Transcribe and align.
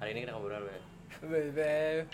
Hari 0.00 0.16
ini 0.16 0.24
kita 0.24 0.32
ngobrol 0.32 0.64
ya. 0.64 0.80
Baby. 1.28 2.08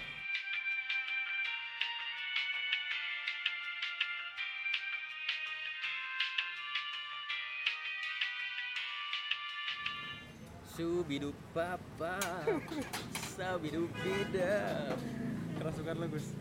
Subidu 10.67 11.30
papa, 11.54 12.18
sabidu 13.39 13.87
bidap. 14.03 14.98
Kerasukan 15.62 15.95
lo 15.95 16.07
Gus. 16.11 16.34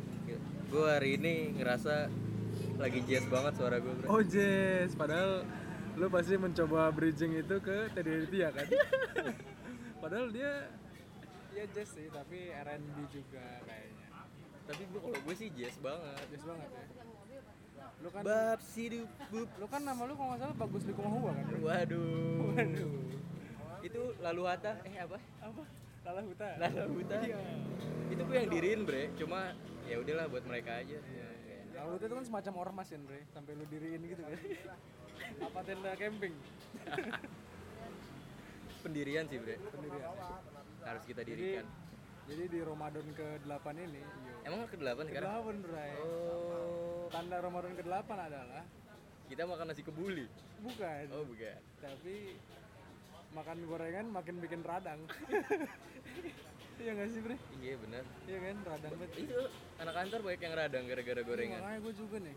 Gue 0.74 0.90
hari 0.90 1.22
ini 1.22 1.62
ngerasa 1.62 2.10
lagi 2.82 3.06
jazz 3.06 3.30
banget 3.30 3.54
suara 3.54 3.78
gue 3.78 3.94
bro. 4.02 4.18
Oh 4.18 4.26
Jess, 4.26 4.98
padahal 4.98 5.46
lu 5.94 6.10
pasti 6.10 6.42
mencoba 6.42 6.90
bridging 6.90 7.38
itu 7.38 7.62
ke 7.62 7.94
Teddy 7.94 8.26
Ritya 8.26 8.50
kan? 8.50 8.66
padahal 10.02 10.34
dia 10.34 10.74
ya 11.56 11.66
jazz 11.72 11.90
sih, 11.96 12.08
tapi 12.12 12.52
R&B 12.52 12.98
juga 13.10 13.46
kayaknya. 13.64 14.08
Tapi 14.66 14.82
gue 14.92 15.00
kalau 15.00 15.20
gue 15.24 15.36
sih 15.38 15.48
jazz 15.56 15.76
banget. 15.80 16.26
Jazz 16.36 16.44
banget 16.44 16.70
ya. 16.70 16.86
Lu 18.04 18.10
kan 18.12 18.22
Bab 18.28 18.60
sidu 18.60 19.08
bup. 19.32 19.48
lu 19.56 19.66
kan 19.72 19.82
nama 19.82 20.02
lu 20.04 20.14
kalau 20.20 20.36
nggak 20.36 20.42
salah 20.44 20.56
bagus 20.58 20.84
di 20.84 20.94
Kumahua 20.94 21.32
kan? 21.32 21.46
Waduh. 21.64 22.52
Waduh. 22.52 22.94
Itu 23.86 24.02
lalu 24.20 24.42
hata 24.50 24.72
eh 24.84 24.96
apa? 25.00 25.18
Apa? 25.40 25.64
Lala 26.06 26.22
Huta. 26.22 26.50
Lalu 26.62 27.02
huta. 27.02 27.18
Iya. 27.24 27.40
Itu 28.14 28.22
gue 28.28 28.36
yang 28.38 28.50
diriin 28.52 28.82
bre. 28.86 29.10
Cuma 29.18 29.58
ya 29.90 29.96
udahlah 29.98 30.26
buat 30.30 30.44
mereka 30.46 30.82
aja. 30.82 30.98
Iya, 31.02 31.28
iya. 31.46 31.58
Lala 31.82 31.98
Huta 31.98 32.06
itu 32.06 32.16
kan 32.20 32.26
semacam 32.26 32.54
ormas 32.62 32.88
ya, 32.94 33.00
Bre. 33.02 33.22
Sampai 33.34 33.58
lu 33.58 33.66
diriin 33.70 34.02
gitu 34.06 34.22
kan. 34.22 34.38
Apa 35.50 35.60
tenda 35.66 35.92
camping? 35.98 36.34
Pendirian 38.86 39.26
sih 39.26 39.42
bre. 39.42 39.58
Pendirian. 39.74 40.14
Harus 40.86 41.04
kita 41.04 41.22
Jadi, 41.22 41.34
dirikan. 41.36 41.66
jadi 42.26 42.44
di 42.46 42.60
Ramadan 42.62 43.08
ke-8 43.12 43.66
ini, 43.76 44.00
yo. 44.00 44.36
Emang 44.44 44.60
ke 44.66 44.78
delapan 44.78 45.04
sekarang? 45.04 45.30
Ke-8, 45.34 45.58
Bray. 45.62 45.92
Oh. 46.00 47.06
Tanda 47.10 47.38
Ramadan 47.40 47.74
ke-8 47.74 48.10
adalah 48.12 48.64
Kita 49.26 49.42
makan 49.44 49.66
nasi 49.68 49.82
kebuli. 49.82 50.30
bukan, 50.62 51.04
Oh 51.12 51.26
bukan. 51.26 51.58
tapi 51.82 52.38
makan 53.32 53.58
gorengan 53.66 54.06
makin 54.08 54.36
bikin 54.40 54.62
radang. 54.62 55.02
Iya 56.76 56.92
nggak 56.92 57.08
sih, 57.08 57.22
Bre? 57.24 57.40
Iya 57.58 57.80
bener. 57.80 58.04
Iya 58.28 58.38
kan, 58.38 58.56
radang 58.68 58.94
banget. 58.94 59.16
Itu 59.18 59.40
anak 59.80 59.94
kantor 59.96 60.20
banyak 60.22 60.42
yang 60.44 60.54
radang 60.54 60.84
gara-gara 60.86 61.16
Iya, 61.16 61.24
gorengan. 61.26 61.60
makanya 61.64 61.80
gue 61.80 61.94
juga 61.96 62.18
nih. 62.20 62.36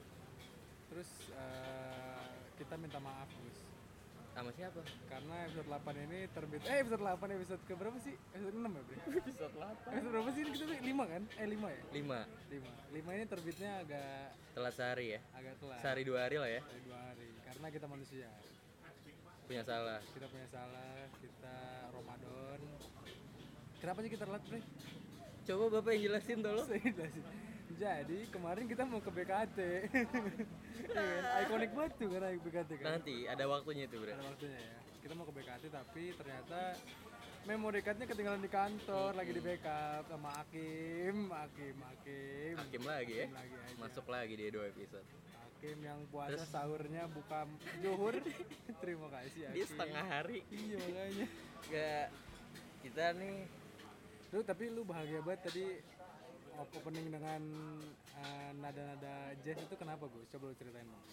Terus 0.88 1.10
eh, 1.34 2.22
kita 2.54 2.74
minta 2.78 2.98
maaf, 2.98 3.26
Gus. 3.34 3.57
Sama 4.38 4.54
siapa? 4.54 4.78
Karena 5.10 5.34
episode 5.50 5.66
8 5.66 5.98
ini 6.06 6.18
terbit 6.30 6.62
Eh 6.62 6.78
episode 6.78 7.02
8 7.02 7.26
episode 7.34 7.62
ke 7.66 7.74
berapa 7.74 7.98
sih? 7.98 8.14
Episode 8.30 8.54
6 8.54 8.70
ya, 8.70 8.82
Bre? 8.86 8.96
Episode 9.26 9.54
8. 9.58 9.98
Episode 9.98 10.12
berapa 10.14 10.30
sih 10.30 10.40
ini 10.46 10.50
kita? 10.54 10.64
5 10.78 11.10
kan? 11.10 11.22
Eh 11.42 11.46
5 11.50 11.58
ya? 11.58 11.82
5 11.90 13.02
5. 13.02 13.02
5 13.02 13.18
ini 13.18 13.24
terbitnya 13.26 13.70
agak 13.82 14.30
Telat 14.54 14.74
sehari 14.78 15.06
ya. 15.18 15.20
agak 15.34 15.54
telat. 15.58 15.78
Sehari 15.82 16.02
dua 16.06 16.18
hari 16.22 16.36
lah 16.38 16.50
ya. 16.54 16.62
Dari 16.62 16.82
dua 16.86 16.98
hari. 17.02 17.28
Karena 17.50 17.66
kita 17.74 17.86
manusia. 17.90 18.28
Punya 19.50 19.62
salah. 19.66 19.98
Kita 20.06 20.26
punya 20.30 20.46
salah, 20.54 20.94
kita 21.18 21.56
Ramadan. 21.98 22.60
Kenapa 23.82 23.98
sih 24.06 24.10
kita 24.14 24.22
telat, 24.22 24.42
Bre? 24.46 24.62
Coba 25.50 25.64
bapak 25.82 25.90
yang 25.98 26.02
jelasin 26.14 26.38
tolong. 26.46 26.66
Saya 26.70 26.78
jelasin. 26.78 27.24
Jadi 27.78 28.18
kemarin 28.34 28.64
kita 28.66 28.82
mau 28.82 28.98
ke 28.98 29.10
BKT. 29.14 29.58
Iya 30.88 31.04
kan? 31.22 31.42
Ikonik 31.46 31.70
banget 31.78 31.92
tuh 31.94 32.08
karena 32.10 32.28
BKT 32.34 32.70
kan. 32.82 32.86
Nanti 32.98 33.16
ada 33.30 33.44
waktunya 33.46 33.84
itu 33.86 33.96
bre. 34.02 34.12
Ada 34.18 34.24
waktunya 34.26 34.58
ya. 34.58 34.76
Kita 34.98 35.12
mau 35.14 35.24
ke 35.30 35.32
BKT 35.38 35.64
tapi 35.70 36.04
ternyata 36.18 36.60
memory 37.46 37.80
cardnya 37.80 38.06
ketinggalan 38.10 38.42
di 38.42 38.50
kantor, 38.50 39.10
lagi 39.14 39.30
di 39.30 39.40
backup 39.40 40.04
sama 40.10 40.28
Hakim, 40.42 41.16
Hakim, 41.30 41.76
Hakim. 41.80 42.54
Hakim 42.58 42.82
lagi 42.82 43.14
ya. 43.14 43.26
Hakim 43.30 43.38
lagi 43.38 43.54
aja. 43.54 43.78
Masuk 43.78 44.06
lagi 44.10 44.34
di 44.34 44.44
dua 44.50 44.64
episode. 44.68 45.06
Hakim 45.38 45.78
yang 45.80 46.00
puasa 46.10 46.44
sahurnya 46.50 47.06
buka 47.06 47.46
zuhur. 47.78 48.14
Terima 48.82 49.06
kasih 49.14 49.40
Dia 49.54 49.64
Hakim. 49.64 49.70
setengah 49.70 50.04
hari. 50.04 50.38
Iya 50.50 50.76
makanya. 50.82 51.26
Gak 51.70 52.06
kita 52.82 53.06
nih 53.18 53.34
Lu 54.28 54.44
tapi 54.44 54.68
lu 54.68 54.84
bahagia 54.84 55.24
banget 55.24 55.40
tadi 55.48 55.64
opening 56.58 57.06
dengan 57.08 57.40
eh, 58.18 58.50
nada-nada 58.58 59.14
jazz 59.42 59.58
itu 59.62 59.74
kenapa 59.78 60.10
gue? 60.10 60.24
Coba 60.34 60.50
lu 60.50 60.54
ceritain 60.58 60.86
dong. 60.86 61.06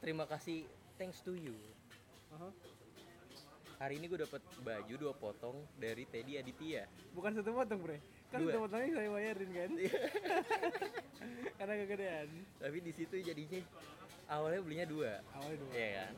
terima 0.00 0.24
kasih 0.24 0.64
thanks 0.96 1.20
to 1.20 1.36
you. 1.36 1.52
Hari 3.76 3.96
ini 3.96 4.08
gue 4.08 4.20
dapat 4.24 4.40
baju 4.60 4.94
dua 4.96 5.12
potong 5.16 5.56
dari 5.76 6.04
Teddy 6.04 6.36
Aditya. 6.36 6.84
Bukan 7.16 7.32
satu 7.32 7.52
potong 7.52 7.80
bre, 7.80 7.96
kan 8.28 8.44
Dua. 8.44 8.52
satu 8.52 8.58
potongnya 8.68 8.88
saya 8.92 9.08
bayarin 9.08 9.50
kan? 9.56 9.70
Karena 11.60 11.74
kegedean. 11.84 12.28
Tapi 12.60 12.76
di 12.80 12.92
situ 12.92 13.14
jadinya 13.20 13.60
awalnya 14.28 14.60
belinya 14.60 14.86
dua. 14.88 15.12
Awalnya 15.32 15.58
dua. 15.64 15.72
Iya 15.72 15.88
kan? 15.96 16.12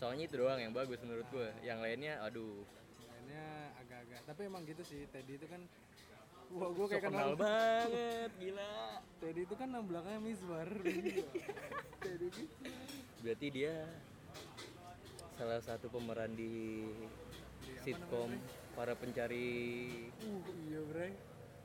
Soalnya 0.00 0.24
itu 0.28 0.34
doang 0.40 0.60
yang 0.60 0.72
bagus 0.72 0.96
menurut 1.04 1.28
gue. 1.28 1.48
Yang 1.60 1.78
lainnya 1.80 2.14
aduh 2.24 2.64
Lainnya 3.04 3.44
agak-agak. 3.84 4.20
Tapi 4.24 4.40
emang 4.48 4.62
gitu 4.64 4.82
sih. 4.84 5.04
Teddy 5.12 5.36
itu 5.36 5.44
kan, 5.48 5.60
wah 6.52 6.68
gue 6.70 6.86
so 6.86 6.90
kayak 6.92 7.04
kenal 7.08 7.32
kenal. 7.32 7.40
banget 7.40 8.30
gila. 8.36 8.74
Teddy 9.22 9.40
itu 9.48 9.54
kan 9.56 9.68
nama 9.72 9.84
belakangnya 9.84 10.20
Misbar. 10.20 10.68
Teddy. 12.04 12.28
Berarti 13.24 13.46
dia 13.48 13.74
salah 15.34 15.60
satu 15.64 15.90
pemeran 15.90 16.36
di 16.36 16.84
sitkom 17.82 18.30
para 18.78 18.94
pencari 18.94 19.46
Uh 20.20 20.40
iya 20.68 20.80
bre. 20.84 21.08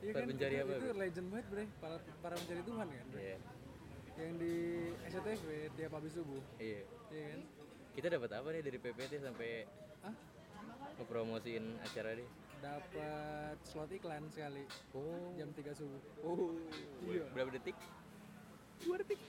Iya 0.00 0.12
Para 0.16 0.24
kan 0.24 0.30
pencari 0.32 0.54
itu, 0.56 0.64
apa, 0.64 0.72
itu 0.72 0.86
Bre? 0.88 0.96
legend 0.96 1.28
banget 1.28 1.46
bre. 1.52 1.64
Para 1.78 1.96
para 2.24 2.34
pencari 2.40 2.62
Tuhan 2.64 2.86
kan. 2.88 3.06
Bre? 3.12 3.20
Iya. 3.20 3.36
Yang 4.20 4.32
di 4.36 4.54
SCTV 5.12 5.46
tiap 5.76 5.92
habis 5.96 6.12
subuh. 6.16 6.42
Iya. 6.56 6.82
Iya 7.12 7.24
kan? 7.36 7.40
Kita 7.90 8.06
dapat 8.08 8.30
apa 8.32 8.48
nih 8.54 8.62
dari 8.64 8.78
PPT 8.80 9.12
sampai 9.20 9.50
Ah 10.00 10.14
ngepromosiin 11.00 11.80
acara 11.80 12.12
dia? 12.12 12.28
Dapat 12.60 13.56
slot 13.64 13.90
iklan 13.90 14.24
sekali 14.28 14.64
Oh. 14.92 15.32
jam 15.34 15.48
3 15.50 15.72
subuh. 15.72 16.00
Oh. 16.22 16.52
Iya. 17.04 17.24
Berapa 17.32 17.50
detik? 17.52 17.76
dua 18.80 18.96
detik 18.96 19.20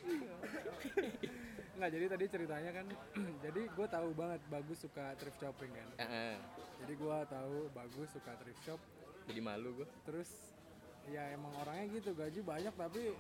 nggak 1.75 1.92
jadi 1.92 2.06
tadi 2.08 2.25
ceritanya 2.25 2.72
kan 2.72 2.86
jadi 3.44 3.62
gue 3.68 3.88
tahu 3.90 4.09
banget 4.14 4.40
bagus 4.47 4.80
suka 4.80 5.12
thrift 5.18 5.36
shopping 5.40 5.68
kan 5.72 5.88
Ah, 5.97 6.06
ah. 6.08 6.36
jadi 6.80 6.94
gue 6.96 7.18
tahu 7.28 7.68
bagus 7.72 8.08
suka 8.12 8.31
thrift 8.38 8.64
shop 8.64 8.80
Jadi 9.28 9.40
malu 9.40 9.75
gue. 9.75 9.88
terus 10.03 10.56
ya 11.03 11.36
emang 11.36 11.52
orangnya 11.59 12.00
gitu 12.00 12.16
gaji 12.16 12.40
banyak 12.40 12.74
tapi 12.74 13.12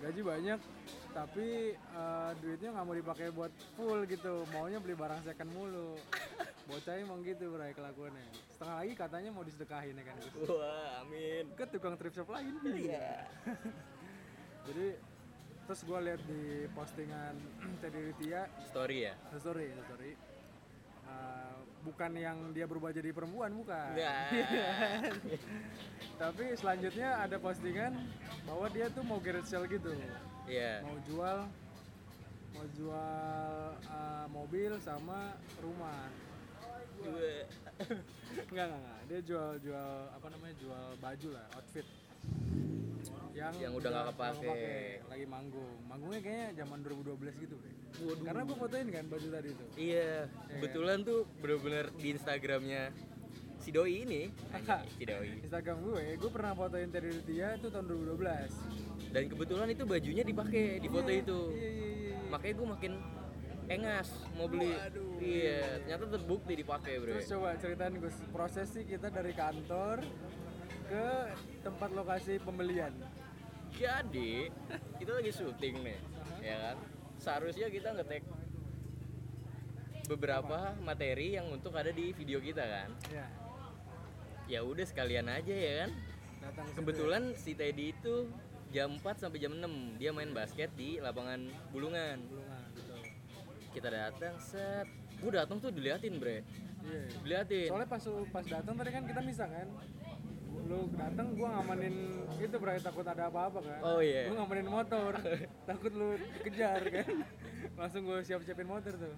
gaji 0.00 0.20
banyak 0.24 0.60
tapi 1.12 1.46
eh, 1.76 2.30
duitnya 2.40 2.72
nggak 2.72 2.86
mau 2.88 2.96
dipakai 2.96 3.28
buat 3.28 3.52
full 3.76 4.08
gitu 4.08 4.48
maunya 4.50 4.80
beli 4.80 4.96
barang 4.96 5.20
second 5.20 5.52
mulu 5.52 6.00
bocah 6.72 6.94
emang 6.96 7.20
gitu 7.20 7.52
bray 7.52 7.70
kelakuannya 7.70 8.24
setengah 8.48 8.76
lagi 8.78 8.92
katanya 8.96 9.30
mau 9.30 9.44
disedekahin 9.44 9.92
ya 9.92 10.04
kan. 10.04 10.16
Wah, 10.48 11.04
amin. 11.04 11.44
ke 11.52 11.64
tukang 11.68 11.94
thrift 11.94 12.16
shop 12.16 12.32
lain 12.32 12.56
iya 12.72 13.28
jadi 14.66 14.96
terus 15.62 15.80
gue 15.82 15.98
lihat 16.00 16.22
di 16.24 16.42
postingan 16.72 17.34
Teddy 17.80 18.00
Ritya 18.08 18.40
Story 18.66 19.04
ya? 19.04 19.14
story 19.36 19.68
story 19.84 20.12
Uh, 21.02 21.58
bukan 21.82 22.14
yang 22.14 22.54
dia 22.54 22.62
berubah 22.62 22.88
jadi 22.88 23.10
perempuan 23.10 23.52
bukan 23.52 23.90
Enggak. 23.92 24.30
tapi 26.22 26.54
selanjutnya 26.54 27.18
ada 27.18 27.36
postingan 27.36 28.06
bahwa 28.46 28.70
dia 28.70 28.86
tuh 28.88 29.02
mau 29.02 29.18
garage 29.18 29.50
sale 29.50 29.66
gitu 29.66 29.90
Iya. 30.46 30.86
mau 30.86 30.94
jual 31.04 31.38
mau 32.54 32.66
jual 32.70 33.52
uh, 33.82 34.26
mobil 34.30 34.78
sama 34.78 35.34
rumah 35.58 36.06
Dua. 37.04 37.32
enggak 38.50 38.64
enggak 38.64 38.78
enggak 38.78 39.00
dia 39.04 39.20
jual 39.22 39.48
jual 39.58 39.88
apa 40.08 40.26
namanya 40.28 40.54
jual 40.56 40.84
baju 40.96 41.28
lah 41.30 41.46
outfit 41.52 41.86
yang 43.32 43.52
Yang 43.56 43.72
udah 43.74 43.90
nggak 43.90 44.06
kepake. 44.12 44.76
lagi 45.08 45.26
manggung 45.26 45.72
manggungnya 45.84 46.20
kayaknya 46.20 46.48
zaman 46.58 46.78
2012 46.80 47.42
gitu 47.42 47.56
Bre. 47.56 47.72
karena 48.22 48.42
gue 48.42 48.56
fotoin 48.56 48.86
kan 48.88 49.04
baju 49.06 49.28
tadi 49.30 49.48
itu 49.50 49.64
Iya, 49.74 50.12
kebetulan 50.50 50.98
tuh 51.02 51.20
bener-bener 51.38 51.86
di 51.92 52.06
Instagramnya 52.12 52.82
si 53.56 53.70
Doi 53.70 53.94
ini, 54.00 54.22
si 54.96 55.04
Doi. 55.04 55.38
Instagram 55.40 55.76
gue 55.82 56.04
gue 56.14 56.30
pernah 56.30 56.52
fotoin 56.52 56.88
Teddy 56.88 57.08
Ritya 57.14 57.56
itu 57.56 57.68
tahun 57.68 57.86
2012 57.88 59.12
Dan 59.12 59.22
kebetulan 59.28 59.68
itu 59.68 59.84
bajunya 59.84 60.22
dipakai 60.22 60.64
di 60.78 60.88
foto 60.88 61.10
itu. 61.10 61.40
iya 61.52 61.68
iya 61.70 61.88
iya 62.06 62.16
Makanya 62.28 62.54
gue 62.54 62.68
makin 62.68 62.92
engas 63.70 64.08
mau 64.34 64.46
beli. 64.50 64.74
Waduh. 64.74 65.18
Iya, 65.22 65.82
ternyata 65.86 66.04
terbukti 66.18 66.52
dipakai, 66.58 66.92
Bro. 66.98 67.10
terus 67.14 67.26
coba 67.30 67.54
ceritain 67.58 67.94
Gus 67.94 68.16
proses 68.34 68.66
sih 68.74 68.82
kita 68.82 69.06
dari 69.12 69.32
kantor 69.34 70.02
ke 70.90 71.06
tempat 71.62 71.90
lokasi 71.94 72.42
pembelian 72.42 72.92
Jadi, 73.72 74.52
kita 75.00 75.10
lagi 75.16 75.32
syuting 75.32 75.80
nih, 75.80 75.98
ya 76.44 76.56
kan? 76.60 76.76
Seharusnya 77.16 77.72
kita 77.72 77.96
ngetek 77.96 78.20
beberapa 80.10 80.76
materi 80.84 81.40
yang 81.40 81.48
untuk 81.48 81.72
ada 81.72 81.88
di 81.88 82.12
video 82.12 82.36
kita 82.42 82.60
kan. 82.60 82.90
ya 83.08 83.24
ya 84.50 84.60
udah 84.60 84.84
sekalian 84.84 85.32
aja 85.32 85.54
ya 85.54 85.72
kan 85.86 85.90
datang 86.42 86.66
kebetulan 86.74 87.22
si 87.38 87.54
Teddy 87.54 87.94
itu 87.94 88.28
jam 88.74 89.00
4 89.00 89.22
sampai 89.24 89.38
jam 89.38 89.54
6 89.54 89.96
dia 89.96 90.10
main 90.10 90.32
basket 90.34 90.68
di 90.74 90.98
lapangan 90.98 91.40
bulungan 91.70 92.18
ya, 92.20 92.28
Bulungan, 92.28 92.51
kita 93.72 93.88
datang 93.88 94.36
set. 94.38 94.86
Gue 95.18 95.32
datang 95.32 95.56
tuh 95.58 95.72
diliatin 95.72 96.20
bre. 96.20 96.44
Iya 96.82 97.02
diliatin. 97.22 97.68
Soalnya 97.70 97.88
pas 97.88 98.04
pas 98.30 98.44
datang 98.44 98.74
tadi 98.76 98.90
kan 98.92 99.02
kita 99.08 99.20
misah 99.24 99.48
kan? 99.48 99.68
Lu 100.62 100.86
datang 100.94 101.34
gua 101.34 101.58
ngamanin 101.58 102.22
itu 102.38 102.56
berarti 102.58 102.82
takut 102.84 103.06
ada 103.06 103.26
apa-apa 103.26 103.58
kan? 103.64 103.80
Oh, 103.82 103.98
iya. 103.98 104.30
lu 104.30 104.38
ngamanin 104.38 104.68
motor. 104.68 105.12
Takut 105.68 105.92
lu 105.94 106.14
dikejar 106.38 106.82
kan? 106.86 107.26
Langsung 107.78 108.06
gue 108.06 108.18
siap-siapin 108.22 108.68
motor 108.68 108.94
tuh. 108.94 109.14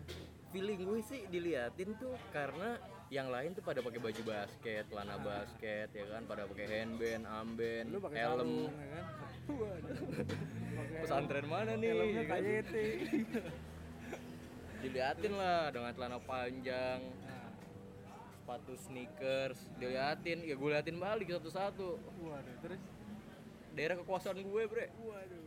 Feeling 0.55 0.87
gue 0.87 1.01
sih 1.03 1.27
diliatin 1.29 1.99
tuh 1.99 2.15
karena 2.31 2.79
yang 3.13 3.29
lain 3.29 3.53
tuh 3.53 3.61
pada 3.61 3.85
pakai 3.85 4.01
baju 4.01 4.23
basket, 4.25 4.89
celana 4.89 5.21
basket 5.21 5.89
ya 5.93 6.05
kan, 6.09 6.23
pada 6.25 6.49
pakai 6.49 6.67
handband, 6.67 7.23
armband, 7.29 7.87
lu 7.93 7.99
pakai 8.01 8.21
helm. 8.25 8.71
ya 8.71 8.89
kan? 8.95 9.05
Pesantren 11.05 11.47
mana 11.51 11.77
nih? 11.77 11.93
helmnya? 11.93 12.23
KYT 12.25 12.75
Diliatin 14.85 15.33
lah 15.33 15.73
dengan 15.73 15.91
celana 15.97 16.19
panjang, 16.21 17.01
nah, 17.25 17.49
sepatu 18.37 18.73
sneakers, 18.77 19.57
diliatin, 19.75 20.45
ya 20.45 20.55
gue 20.55 20.69
liatin 20.69 21.01
balik 21.01 21.33
satu-satu. 21.33 21.97
waduh 22.21 22.57
terus 22.61 22.81
Daerah 23.75 23.99
kekuasaan 23.99 24.39
gue, 24.39 24.63
bre. 24.69 24.87
waduh 25.03 25.45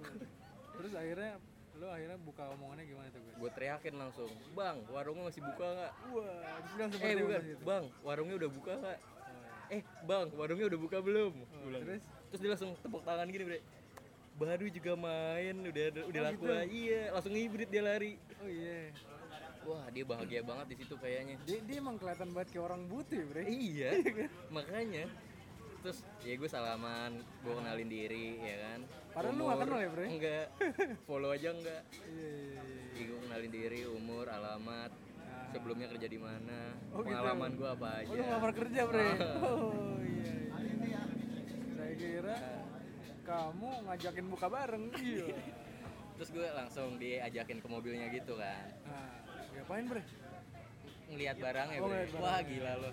terus 0.77 0.93
akhirnya 0.93 1.37
lu 1.77 1.85
akhirnya 1.85 2.17
buka 2.17 2.43
omongannya 2.53 2.85
gimana 2.85 3.07
tuh 3.09 3.21
gue 3.21 3.33
Gue 3.37 3.49
teriakin 3.53 3.93
langsung, 3.95 4.29
bang, 4.51 4.77
warungnya 4.89 5.23
masih 5.29 5.41
buka 5.45 5.65
nggak? 5.69 5.91
wah 6.09 6.57
bilang 6.73 6.89
Eh 6.89 6.93
seperti 6.93 7.13
apa 7.13 7.21
bukan, 7.21 7.41
gitu 7.45 7.63
bang, 7.63 7.83
warungnya 8.01 8.35
udah 8.35 8.49
buka 8.49 8.73
nggak? 8.75 8.99
oh. 8.99 9.73
Eh 9.77 9.81
bang, 10.03 10.27
warungnya 10.33 10.65
udah 10.67 10.79
buka 10.81 10.97
belum? 10.99 11.33
Oh, 11.37 11.69
terus 11.71 12.01
Terus 12.27 12.39
dia 12.41 12.49
langsung 12.51 12.71
tepuk 12.75 13.01
tangan 13.03 13.29
gini 13.29 13.45
bre 13.45 13.61
Baru 14.37 14.69
juga 14.69 14.93
main, 14.93 15.55
udah 15.65 15.85
udah 16.05 16.21
Oh, 16.21 16.25
laku 16.29 16.45
gitu? 16.45 16.53
aja. 16.53 16.65
Iya, 16.67 17.01
langsung 17.09 17.33
ngibrit 17.33 17.69
dia 17.69 17.81
lari 17.81 18.11
oh 18.37 18.45
iya 18.45 18.93
Wah 19.67 19.83
dia 19.91 20.03
bahagia 20.03 20.41
banget 20.41 20.65
di 20.71 20.75
situ 20.79 20.95
kayaknya. 20.95 21.35
Dia, 21.43 21.59
dia 21.59 21.77
emang 21.77 21.99
kelihatan 21.99 22.31
banget 22.31 22.55
kayak 22.55 22.65
orang 22.65 22.81
butuh 22.87 23.15
ya 23.15 23.25
bre. 23.27 23.43
Iya, 23.43 23.89
makanya. 24.55 25.03
Terus 25.77 25.99
ya 26.19 26.33
gue 26.33 26.49
salaman, 26.49 27.11
gue 27.19 27.53
kenalin 27.53 27.85
diri 27.85 28.39
ya 28.39 28.55
kan. 28.63 28.79
Padahal 29.11 29.33
lu 29.33 29.43
nggak 29.43 29.59
kenal 29.61 29.79
ya, 29.79 29.89
Bre? 29.89 30.05
Enggak, 30.07 30.45
follow 31.03 31.29
aja 31.31 31.49
enggak. 31.49 31.81
Iya 32.05 32.27
iya 32.27 32.61
iya 32.93 33.03
Gue 33.03 33.19
kenalin 33.19 33.51
diri, 33.51 33.81
umur, 33.85 34.25
alamat 34.25 34.91
Nah. 35.17 35.53
Sebelumnya 35.53 35.87
kerja 35.87 36.07
di 36.07 36.19
mana, 36.19 36.75
Oh, 36.89 36.99
gitu. 36.99 37.07
pengalaman 37.07 37.51
gue 37.53 37.69
apa 37.69 37.87
Oh, 37.87 37.99
aja. 37.99 38.09
lu 38.09 38.21
ngelamar 38.21 38.51
kerja 38.53 38.81
bre? 38.83 39.07
Oh 39.37 39.95
iya, 39.99 40.31
iya. 40.49 41.01
saya 41.71 41.93
kira 41.93 42.35
kamu 43.21 43.69
ngajakin 43.85 44.25
buka 44.27 44.47
bareng 44.47 44.83
iya. 44.97 45.27
Terus 46.17 46.29
gue 46.31 46.47
langsung 46.49 46.95
diajakin 46.95 47.59
ke 47.59 47.67
mobilnya 47.67 48.07
gitu 48.09 48.35
kan. 48.35 48.67
Nah 48.83 49.16
ngapain 49.67 49.83
bre? 49.83 50.03
Ngelihat 51.11 51.35
barangnya 51.43 51.77
Oh, 51.83 51.83
bro. 51.83 51.91
ngeliat 51.91 52.11
wah 52.23 52.39
gila 52.39 52.73
lo 52.79 52.91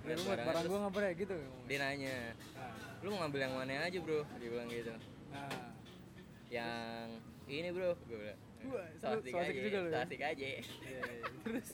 Bre, 0.00 0.12
lu 0.14 0.22
buat 0.22 0.38
barangnya, 0.38 0.46
barang 0.46 0.62
terus 0.62 0.70
gua 0.70 0.80
nggak 0.86 0.94
bre? 0.94 1.08
Gitu. 1.18 1.36
dia 1.66 1.78
nanya 1.82 2.16
nah, 2.54 2.72
lu 3.02 3.06
mau 3.10 3.18
ngambil 3.26 3.40
yang 3.42 3.54
mana 3.58 3.72
aja 3.90 3.98
bro? 3.98 4.20
Dia 4.38 4.48
bilang 4.54 4.68
gitu. 4.70 4.92
Nah. 5.34 5.66
yang 6.46 7.06
ini 7.50 7.68
bro. 7.74 7.90
Gue 8.06 8.18
bilang 8.22 8.38
Wah, 8.70 8.86
so 9.02 9.06
lu 9.10 9.18
asik 9.18 9.32
so 9.34 9.38
asik 9.42 9.50
aja 9.50 9.60
juga 9.66 9.78
lu 9.82 9.88
ya? 9.90 9.98
asik 10.06 10.20
aja. 10.22 10.46
Iya, 10.46 10.62
iya. 10.62 11.00
terus? 11.44 11.68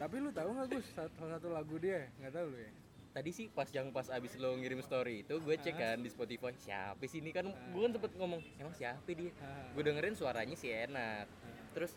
Tapi 0.00 0.14
lu 0.16 0.30
tahu 0.32 0.48
nggak 0.56 0.68
Gus 0.72 0.86
salah 0.96 1.30
satu 1.36 1.48
lagu 1.52 1.76
dia? 1.76 2.08
Nggak 2.16 2.32
tahu 2.32 2.46
lu 2.48 2.58
ya? 2.64 2.72
Tadi 3.12 3.30
sih 3.32 3.46
pas 3.52 3.68
yang 3.72 3.92
pas 3.92 4.08
abis 4.08 4.40
lo 4.40 4.56
ngirim 4.56 4.80
story 4.80 5.20
itu 5.20 5.36
gue 5.36 5.56
cek 5.56 5.76
kan 5.76 6.00
di 6.00 6.08
Spotify 6.08 6.52
siapa 6.56 7.00
sih 7.04 7.20
ini? 7.20 7.28
Kan 7.36 7.52
gue 7.52 7.80
kan 7.84 7.92
sempet 7.92 8.12
ngomong 8.16 8.40
emang 8.56 8.72
siapa 8.72 9.04
dia? 9.12 9.32
Ah. 9.44 9.68
gue 9.76 9.82
dengerin 9.84 10.16
suaranya 10.16 10.56
sih 10.56 10.72
enak 10.72 11.28
terus 11.76 11.92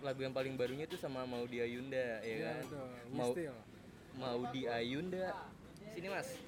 lagu 0.00 0.18
yang 0.18 0.32
paling 0.32 0.56
barunya 0.56 0.88
tuh 0.88 0.96
sama 0.96 1.22
Maudi 1.22 1.60
Ayunda 1.60 2.00
ya 2.18 2.24
Iya, 2.24 2.48
kan? 2.48 2.64
betul. 2.64 2.88
mau. 3.12 3.30
Maudi 4.14 4.62
Ayunda. 4.66 5.36
Sini 5.92 6.08
mas. 6.08 6.28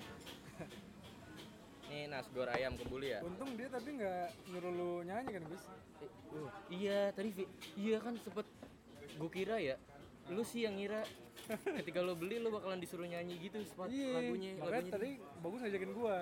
Ini 1.85 2.09
nasgor 2.09 2.49
ayam 2.49 2.75
kebuli 2.75 3.13
ya? 3.13 3.21
Untung 3.21 3.55
dia 3.55 3.69
tapi 3.69 3.95
nggak 3.95 4.27
nyuruh 4.49 4.73
lu 4.73 4.91
nyanyi 5.03 5.31
kan 5.31 5.45
Gus 5.47 5.65
Eh, 5.95 6.11
oh, 6.35 6.51
iya 6.67 7.13
tadi 7.13 7.31
Vi- 7.31 7.53
iya 7.79 8.01
kan 8.01 8.17
sempet. 8.19 8.49
Gue 9.15 9.31
kira 9.31 9.61
ya 9.61 9.77
lu 10.27 10.41
sih 10.43 10.65
yang 10.65 10.75
ngira. 10.75 11.05
Ketika 11.79 12.01
lo 12.01 12.17
beli 12.17 12.41
lo 12.41 12.49
bakalan 12.49 12.81
disuruh 12.81 13.05
nyanyi 13.05 13.37
gitu 13.39 13.61
spot 13.63 13.87
iya 13.87 14.17
lagunya 14.17 14.57
makanya 14.57 14.73
lagunya. 14.81 14.93
tadi 14.97 15.11
bagus 15.39 15.59
ngajakin 15.61 15.93
gua. 15.93 16.17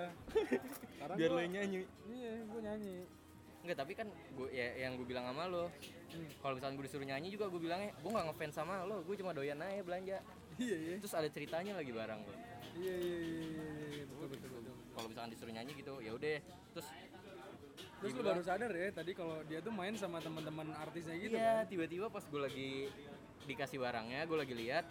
Sekarang 0.75 1.15
biar 1.15 1.31
gua, 1.31 1.39
lo 1.39 1.47
nyanyi. 1.47 1.81
Iya 2.05 2.31
gua 2.45 2.59
nyanyi 2.61 2.95
enggak 3.63 3.77
tapi 3.79 3.93
kan 3.95 4.07
gue 4.11 4.47
ya 4.51 4.85
yang 4.85 4.99
gue 4.99 5.07
bilang 5.07 5.25
sama 5.27 5.47
lo 5.47 5.71
Hmm. 6.13 6.29
kalau 6.45 6.53
misalnya 6.61 6.77
gue 6.77 6.85
disuruh 6.85 7.07
nyanyi 7.09 7.33
juga 7.33 7.49
gue 7.49 7.57
bilangnya 7.57 7.89
gue 7.97 8.11
nggak 8.13 8.25
ngefans 8.29 8.53
sama 8.53 8.85
lo 8.85 9.01
gue 9.01 9.17
cuma 9.17 9.33
doyan 9.33 9.57
aja 9.57 9.81
belanja. 9.81 10.21
Iya 10.61 10.77
iya. 10.77 10.95
Terus 11.01 11.13
ada 11.17 11.25
ceritanya 11.25 11.73
lagi 11.73 11.89
barang 11.89 12.21
lo 12.21 12.33
iya 12.77 12.95
iya 13.01 13.17
iya 13.17 13.39
iya 13.49 13.65
iya 13.97 14.03
betul 14.05 14.27
betul 14.29 14.49
betul. 14.53 14.73
Kalau 14.93 15.07
misalnya 15.09 15.29
disuruh 15.33 15.53
nyanyi 15.57 15.73
gitu 15.73 15.93
ya 16.05 16.13
udah. 16.13 16.37
Terus 16.77 16.87
terus 17.97 18.11
lu 18.13 18.21
baru 18.21 18.41
sadar 18.45 18.69
ya 18.69 18.93
tadi 18.93 19.11
kalau 19.17 19.41
dia 19.49 19.57
tuh 19.63 19.73
main 19.73 19.97
sama 19.97 20.21
teman-teman 20.21 20.69
artisnya 20.77 21.15
gitu 21.17 21.33
iya 21.33 21.65
kan? 21.65 21.71
tiba-tiba 21.71 22.05
pas 22.13 22.21
gue 22.21 22.41
lagi 22.45 22.71
dikasih 23.49 23.79
barangnya 23.81 24.21
gue 24.27 24.37
lagi 24.37 24.53
lihat 24.53 24.85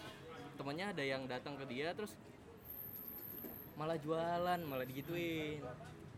temennya 0.58 0.96
ada 0.96 1.04
yang 1.06 1.22
datang 1.30 1.54
ke 1.60 1.68
dia 1.68 1.92
terus 1.92 2.16
malah 3.76 4.00
jualan 4.00 4.60
malah 4.64 4.88
digituin 4.88 5.60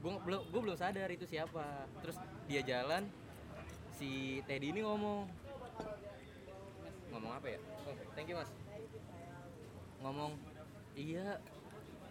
gue 0.05 0.13
belum 0.21 0.43
gue 0.53 0.61
belum 0.61 0.77
sadar 0.77 1.09
itu 1.09 1.25
siapa. 1.25 1.89
Terus 2.05 2.17
dia 2.45 2.61
jalan 2.61 3.09
si 3.97 4.45
Teddy 4.45 4.77
ini 4.77 4.85
ngomong. 4.85 5.25
Ngomong 7.09 7.33
apa 7.33 7.47
ya? 7.49 7.59
Oh, 7.89 7.97
thank 8.13 8.29
you 8.29 8.37
mas. 8.37 8.53
Ngomong 10.05 10.37
iya 10.93 11.41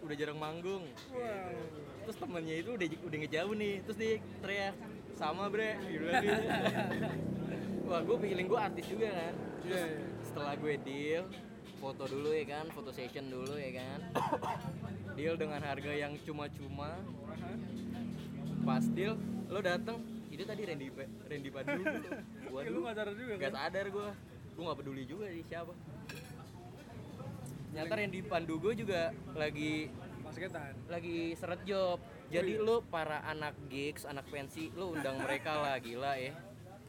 udah 0.02 0.14
jarang 0.18 0.42
manggung. 0.42 0.84
Wow 1.14 1.84
terus 2.04 2.20
temennya 2.20 2.56
itu 2.60 2.70
udah 2.76 2.86
udah 3.08 3.18
ngejauh 3.24 3.54
nih. 3.56 3.74
Terus 3.88 3.96
dia 3.96 4.12
teriak 4.44 4.74
sama 5.16 5.48
bre. 5.48 5.80
Gitu. 5.88 6.04
wah 7.88 8.00
gue 8.00 8.16
feeling 8.20 8.46
gue 8.48 8.60
artis 8.60 8.84
juga 8.88 9.08
kan. 9.08 9.34
Iya 9.64 9.80
iya. 9.80 10.04
setelah 10.20 10.52
gue 10.60 10.74
deal 10.84 11.24
foto 11.80 12.04
dulu 12.08 12.32
ya 12.32 12.44
kan 12.48 12.64
foto 12.72 12.90
session 12.92 13.28
dulu 13.32 13.56
ya 13.56 13.70
kan. 13.80 14.00
Deal 15.14 15.38
dengan 15.38 15.62
harga 15.62 15.94
yang 15.94 16.18
cuma-cuma 16.26 16.98
Aha. 18.64 18.70
pas 18.70 18.84
deal 18.88 19.14
lo 19.46 19.60
dateng 19.60 20.00
itu 20.26 20.42
tadi 20.42 20.62
Randy 20.64 20.88
Randy 21.22 21.50
Pandu 21.50 21.80
Ya, 21.84 22.70
lu 22.72 22.80
nggak 22.80 22.96
sadar 22.96 23.14
juga 23.14 23.32
gak 23.34 23.42
kan 23.44 23.52
sadar 23.60 23.86
gue 23.86 24.08
gue 24.50 24.62
nggak 24.62 24.78
peduli 24.78 25.02
juga 25.04 25.26
sih 25.28 25.44
siapa 25.44 25.72
ternyata 27.68 27.92
Randy 27.92 28.20
Pandugo 28.22 28.70
juga 28.70 29.00
lagi 29.32 29.90
basketan 30.24 30.72
lagi 30.86 31.34
seret 31.34 31.60
job. 31.62 31.98
Jadi 32.26 32.56
lu 32.56 32.82
para 32.82 33.22
anak 33.22 33.54
gigs, 33.68 34.02
anak 34.02 34.26
pensi, 34.26 34.72
lu 34.72 34.90
undang 34.90 35.20
mereka 35.20 35.54
lah 35.54 35.76
gila 35.84 36.16
ya. 36.16 36.34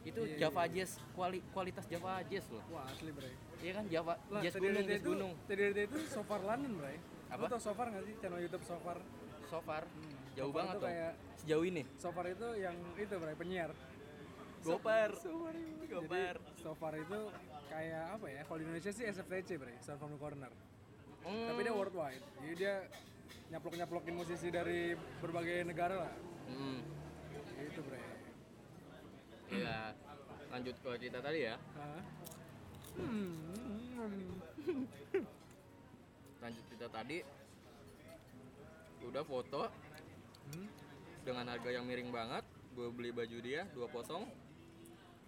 Itu 0.02 0.24
Iya, 0.24 0.48
Java 0.48 0.64
Jazz, 0.66 0.98
kuali, 1.12 1.38
kualitas 1.50 1.86
Java 1.86 2.18
Jazz 2.24 2.46
loh. 2.48 2.62
wah 2.68 2.82
asli 2.84 3.10
bre 3.10 3.30
Iya 3.60 3.72
kan 3.74 3.84
Java 3.86 4.14
lah 4.26 4.40
Jazz 4.40 4.54
gunung, 4.56 4.82
Jazz 4.82 4.98
itu 4.98 5.08
gunung. 5.08 5.32
TDRT 5.46 5.78
itu 5.84 5.98
so 6.08 6.22
far 6.22 6.40
London 6.40 6.72
bre 6.76 6.96
Apa? 7.28 7.38
lu 7.38 7.46
tau 7.48 7.60
so 7.60 7.72
far 7.74 7.86
nggak 7.88 8.02
sih 8.02 8.14
channel 8.16 8.38
YouTube 8.40 8.64
so 8.64 8.76
far 8.80 8.98
So 9.46 9.58
far 9.60 9.82
jauh 10.36 10.52
So 10.52 10.56
banget 10.56 10.74
itu 10.76 10.80
tuh. 10.80 10.88
kayak 10.88 11.12
Sejauh 11.40 11.64
ini. 11.64 11.82
so 11.96 12.08
far 12.12 12.26
itu 12.28 12.48
yang 12.60 12.76
itu 12.94 13.14
bre 13.16 13.34
penyiar 13.34 13.72
Gopar. 14.66 15.14
So 15.14 15.46
itu. 15.54 15.86
Gopar. 15.86 16.34
Jadi, 16.42 16.58
so 16.58 16.70
far 16.74 16.94
itu 16.98 17.20
kayak 17.70 18.18
apa 18.18 18.26
ya? 18.26 18.42
Kalau 18.42 18.58
di 18.58 18.64
Indonesia 18.66 18.90
sih 18.90 19.04
SFTC 19.06 19.62
bre, 19.62 19.78
Sound 19.78 20.02
from 20.02 20.10
the 20.10 20.18
Corner. 20.18 20.50
Hmm. 21.22 21.46
Tapi 21.54 21.60
dia 21.62 21.74
worldwide. 21.74 22.24
Jadi 22.42 22.54
dia 22.58 22.74
nyaplok-nyaplokin 23.54 24.14
musisi 24.18 24.50
dari 24.50 24.98
berbagai 25.22 25.62
negara 25.62 26.10
lah. 26.10 26.12
Hmm. 26.50 26.82
Gitu 27.62 27.80
bre. 27.86 28.00
Iya. 29.54 29.94
Lanjut 30.50 30.74
ke 30.82 30.90
cerita 30.98 31.22
tadi 31.22 31.38
ya. 31.46 31.54
Hmm. 32.98 34.34
Lanjut 36.42 36.62
cerita 36.66 36.88
tadi. 36.90 37.18
Udah 39.06 39.22
foto 39.22 39.70
Hmm. 40.52 40.68
dengan 41.26 41.44
harga 41.50 41.70
yang 41.70 41.84
miring 41.84 42.10
banget. 42.10 42.44
Gue 42.76 42.88
beli 42.92 43.10
baju 43.10 43.36
dia 43.40 43.66
2 43.72 43.88
posong. 43.88 44.28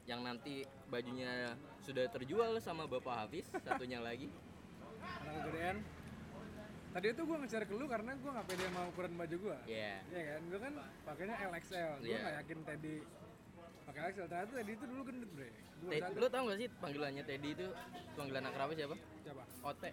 Yang 0.09 0.21
nanti 0.25 0.55
bajunya 0.89 1.53
sudah 1.85 2.09
terjual 2.09 2.57
sama 2.61 2.89
Bapak 2.89 3.27
Hafiz, 3.27 3.45
satunya 3.61 4.01
lagi. 4.01 4.33
Anak 5.21 5.45
kegedean. 5.45 5.77
Tadi 6.89 7.07
itu 7.13 7.23
gue 7.23 7.37
ngejar 7.37 7.63
ke 7.69 7.75
lu 7.77 7.85
karena 7.85 8.17
gue 8.17 8.31
nggak 8.33 8.47
pede 8.49 8.65
sama 8.73 8.81
ukuran 8.89 9.13
baju 9.15 9.37
gue. 9.37 9.59
Iya. 9.69 9.95
Iya 10.09 10.23
kan, 10.25 10.41
gue 10.49 10.59
kan 10.61 10.73
pakainya 11.05 11.37
LXL. 11.53 11.93
Gue 12.01 12.09
Iya. 12.09 12.19
nggak 12.25 12.35
yakin 12.41 12.59
Teddy 12.65 12.97
pakai 13.89 14.03
Axel 14.13 14.29
ternyata 14.29 14.53
tadi 14.53 14.73
itu 14.77 14.85
dulu 14.85 15.01
gendut 15.09 15.31
bre 15.33 15.49
dua 15.81 16.13
lu 16.13 16.29
tau 16.29 16.43
gak 16.45 16.59
sih 16.61 16.69
panggilannya 16.77 17.25
Teddy 17.25 17.49
itu 17.57 17.67
panggilan 18.21 18.45
akrabnya 18.45 18.77
siapa? 18.85 18.97
siapa 19.25 19.43
Ote. 19.65 19.91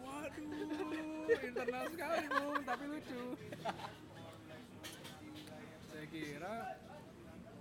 waduh 0.00 1.40
internal 1.44 1.84
sekali 1.92 2.24
bung 2.32 2.60
tapi 2.64 2.84
lucu 2.88 3.22
saya 6.04 6.20
kira 6.20 6.54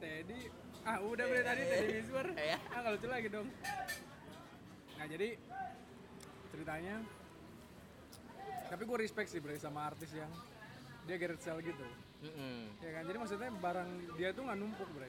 Teddy 0.03 0.51
ah 0.83 0.99
udah 0.99 1.25
bre 1.31 1.41
tadi 1.47 1.63
Teddy 1.63 1.91
Whisper 1.95 2.27
Iya. 2.35 2.59
ah 2.59 2.77
nggak 2.83 2.93
lucu 2.99 3.07
lagi 3.07 3.27
dong. 3.31 3.47
Nah 4.99 5.05
jadi 5.07 5.29
ceritanya 6.51 6.95
tapi 8.67 8.83
gue 8.83 8.97
respect 8.99 9.31
sih 9.31 9.39
bre 9.39 9.55
sama 9.55 9.87
artis 9.87 10.11
yang 10.11 10.27
dia 11.07 11.15
Garrett 11.15 11.39
Sale 11.39 11.63
gitu. 11.63 11.87
Mm-mm. 12.23 12.67
ya 12.83 12.91
kan? 12.99 13.03
Jadi 13.07 13.17
maksudnya 13.19 13.47
barang 13.47 13.89
dia 14.19 14.29
tuh 14.35 14.43
nggak 14.43 14.59
numpuk 14.59 14.89
bre. 14.91 15.07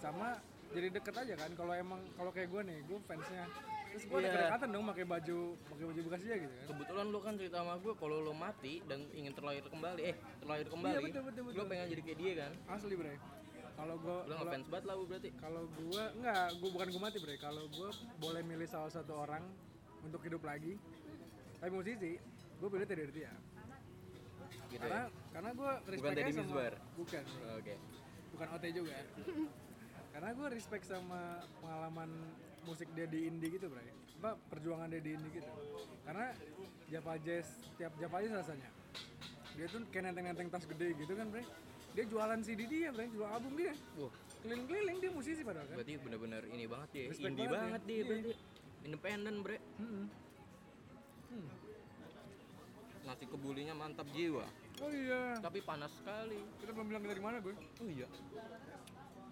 Sama 0.00 0.40
jadi 0.72 0.88
deket 0.96 1.12
aja 1.12 1.34
kan? 1.36 1.52
Kalau 1.52 1.76
emang 1.76 2.00
kalau 2.16 2.32
kayak 2.32 2.48
gue 2.48 2.62
nih 2.72 2.78
gue 2.88 2.98
fansnya 3.04 3.44
terus 3.92 4.04
gue 4.04 4.16
ada 4.16 4.24
Iya. 4.24 4.34
kedekatan 4.34 4.68
dong 4.70 4.84
pakai 4.86 5.04
baju 5.04 5.38
pakai 5.66 5.84
baju 5.84 6.00
bekas 6.02 6.20
dia 6.22 6.36
gitu 6.38 6.54
kan 6.54 6.66
Kebetulan 6.66 7.06
lu 7.06 7.18
kan 7.20 7.32
cerita 7.34 7.56
sama 7.58 7.74
gue 7.76 7.92
kalau 7.94 8.16
lu 8.18 8.32
mati 8.34 8.74
dan 8.82 9.00
ingin 9.12 9.32
terlahir 9.32 9.64
kembali, 9.64 10.00
eh 10.02 10.16
terlahir 10.38 10.66
kembali, 10.66 10.92
Iya, 10.94 11.00
betul, 11.06 11.22
betul, 11.22 11.42
lu 11.42 11.50
betul. 11.52 11.66
pengen 11.68 11.86
jadi 11.88 12.02
kayak 12.02 12.18
dia 12.18 12.32
kan? 12.38 12.52
asli 12.70 12.94
bre 12.94 13.14
kalau 13.72 13.96
gue 13.96 14.16
Lu 14.22 14.34
ngefans 14.34 14.66
banget 14.66 14.84
lah 14.84 14.94
lu 14.94 15.04
berarti. 15.06 15.30
kalau 15.34 15.62
gue 15.66 16.02
nggak 16.14 16.44
gue 16.54 16.70
bukan 16.70 16.86
gue 16.88 17.02
mati 17.02 17.18
bre 17.18 17.34
kalau 17.36 17.64
gue 17.66 17.88
boleh 18.18 18.42
milih 18.42 18.66
salah 18.66 18.88
satu 18.88 19.12
orang 19.18 19.44
untuk 20.00 20.20
hidup 20.20 20.40
lagi 20.42 20.76
tapi 21.56 21.70
musisi 21.70 22.16
gue 22.54 22.68
pilih 22.68 22.84
Teddy 22.84 23.04
Artia 23.04 23.32
Gitu 24.68 24.80
karena 24.80 25.04
ya. 25.04 25.08
karena 25.30 25.50
gue 25.52 25.70
Teddy 25.74 25.92
respectnya 25.94 26.32
sama 26.32 26.40
Mizwar? 26.42 26.74
bukan 26.94 27.24
Oke. 27.54 27.74
bukan 28.30 28.46
OT 28.50 28.64
juga 28.72 28.96
karena 30.12 30.30
gue 30.30 30.46
respect 30.50 30.84
sama 30.84 31.20
pengalaman 31.58 32.10
musik 32.62 32.88
dia 32.92 33.06
di 33.06 33.26
indie 33.26 33.50
gitu 33.50 33.66
bray 33.66 33.88
apa 34.18 34.38
perjuangan 34.48 34.86
dia 34.88 35.00
di 35.00 35.10
indie 35.12 35.32
gitu 35.34 35.50
karena 36.02 36.30
Java 36.86 37.14
Jazz 37.18 37.46
tiap 37.74 37.92
Java 37.96 38.16
Jazz 38.18 38.34
rasanya 38.38 38.70
dia 39.52 39.66
tuh 39.68 39.84
kayak 39.88 40.04
nenteng-nenteng 40.08 40.48
tas 40.48 40.64
gede 40.64 40.94
gitu 40.94 41.12
kan 41.12 41.26
bray 41.28 41.44
dia 41.92 42.04
jualan 42.06 42.40
CD 42.40 42.64
dia 42.64 42.88
bray 42.88 43.08
jual 43.08 43.26
album 43.26 43.52
dia 43.52 43.74
Wah, 43.94 44.12
keliling-keliling 44.40 44.98
dia 44.98 45.10
musisi 45.10 45.42
padahal 45.42 45.66
kan 45.66 45.76
berarti 45.76 45.94
bener-bener 45.98 46.42
ini 46.48 46.64
banget 46.64 46.90
ya, 46.90 47.02
Respect 47.10 47.28
indie 47.28 47.46
banget 47.46 47.60
banget 47.60 47.80
ya. 47.80 47.86
dia 47.86 47.94
Iya. 47.94 48.06
berarti. 48.06 48.32
Independen, 48.82 49.34
Bre. 49.46 49.58
Mm-mm. 49.78 50.06
Hmm. 51.30 51.48
Nasi 53.02 53.24
kebulinya 53.26 53.74
mantap 53.74 54.06
jiwa, 54.10 54.42
oh 54.78 54.90
iya 54.90 55.34
tapi 55.38 55.58
panas 55.58 55.90
sekali. 55.92 56.38
kita 56.58 56.70
belum 56.70 56.86
bilang 56.86 57.02
di 57.02 57.18
mana 57.18 57.38
gue 57.38 57.54
Oh 57.54 57.86
iya. 57.86 58.06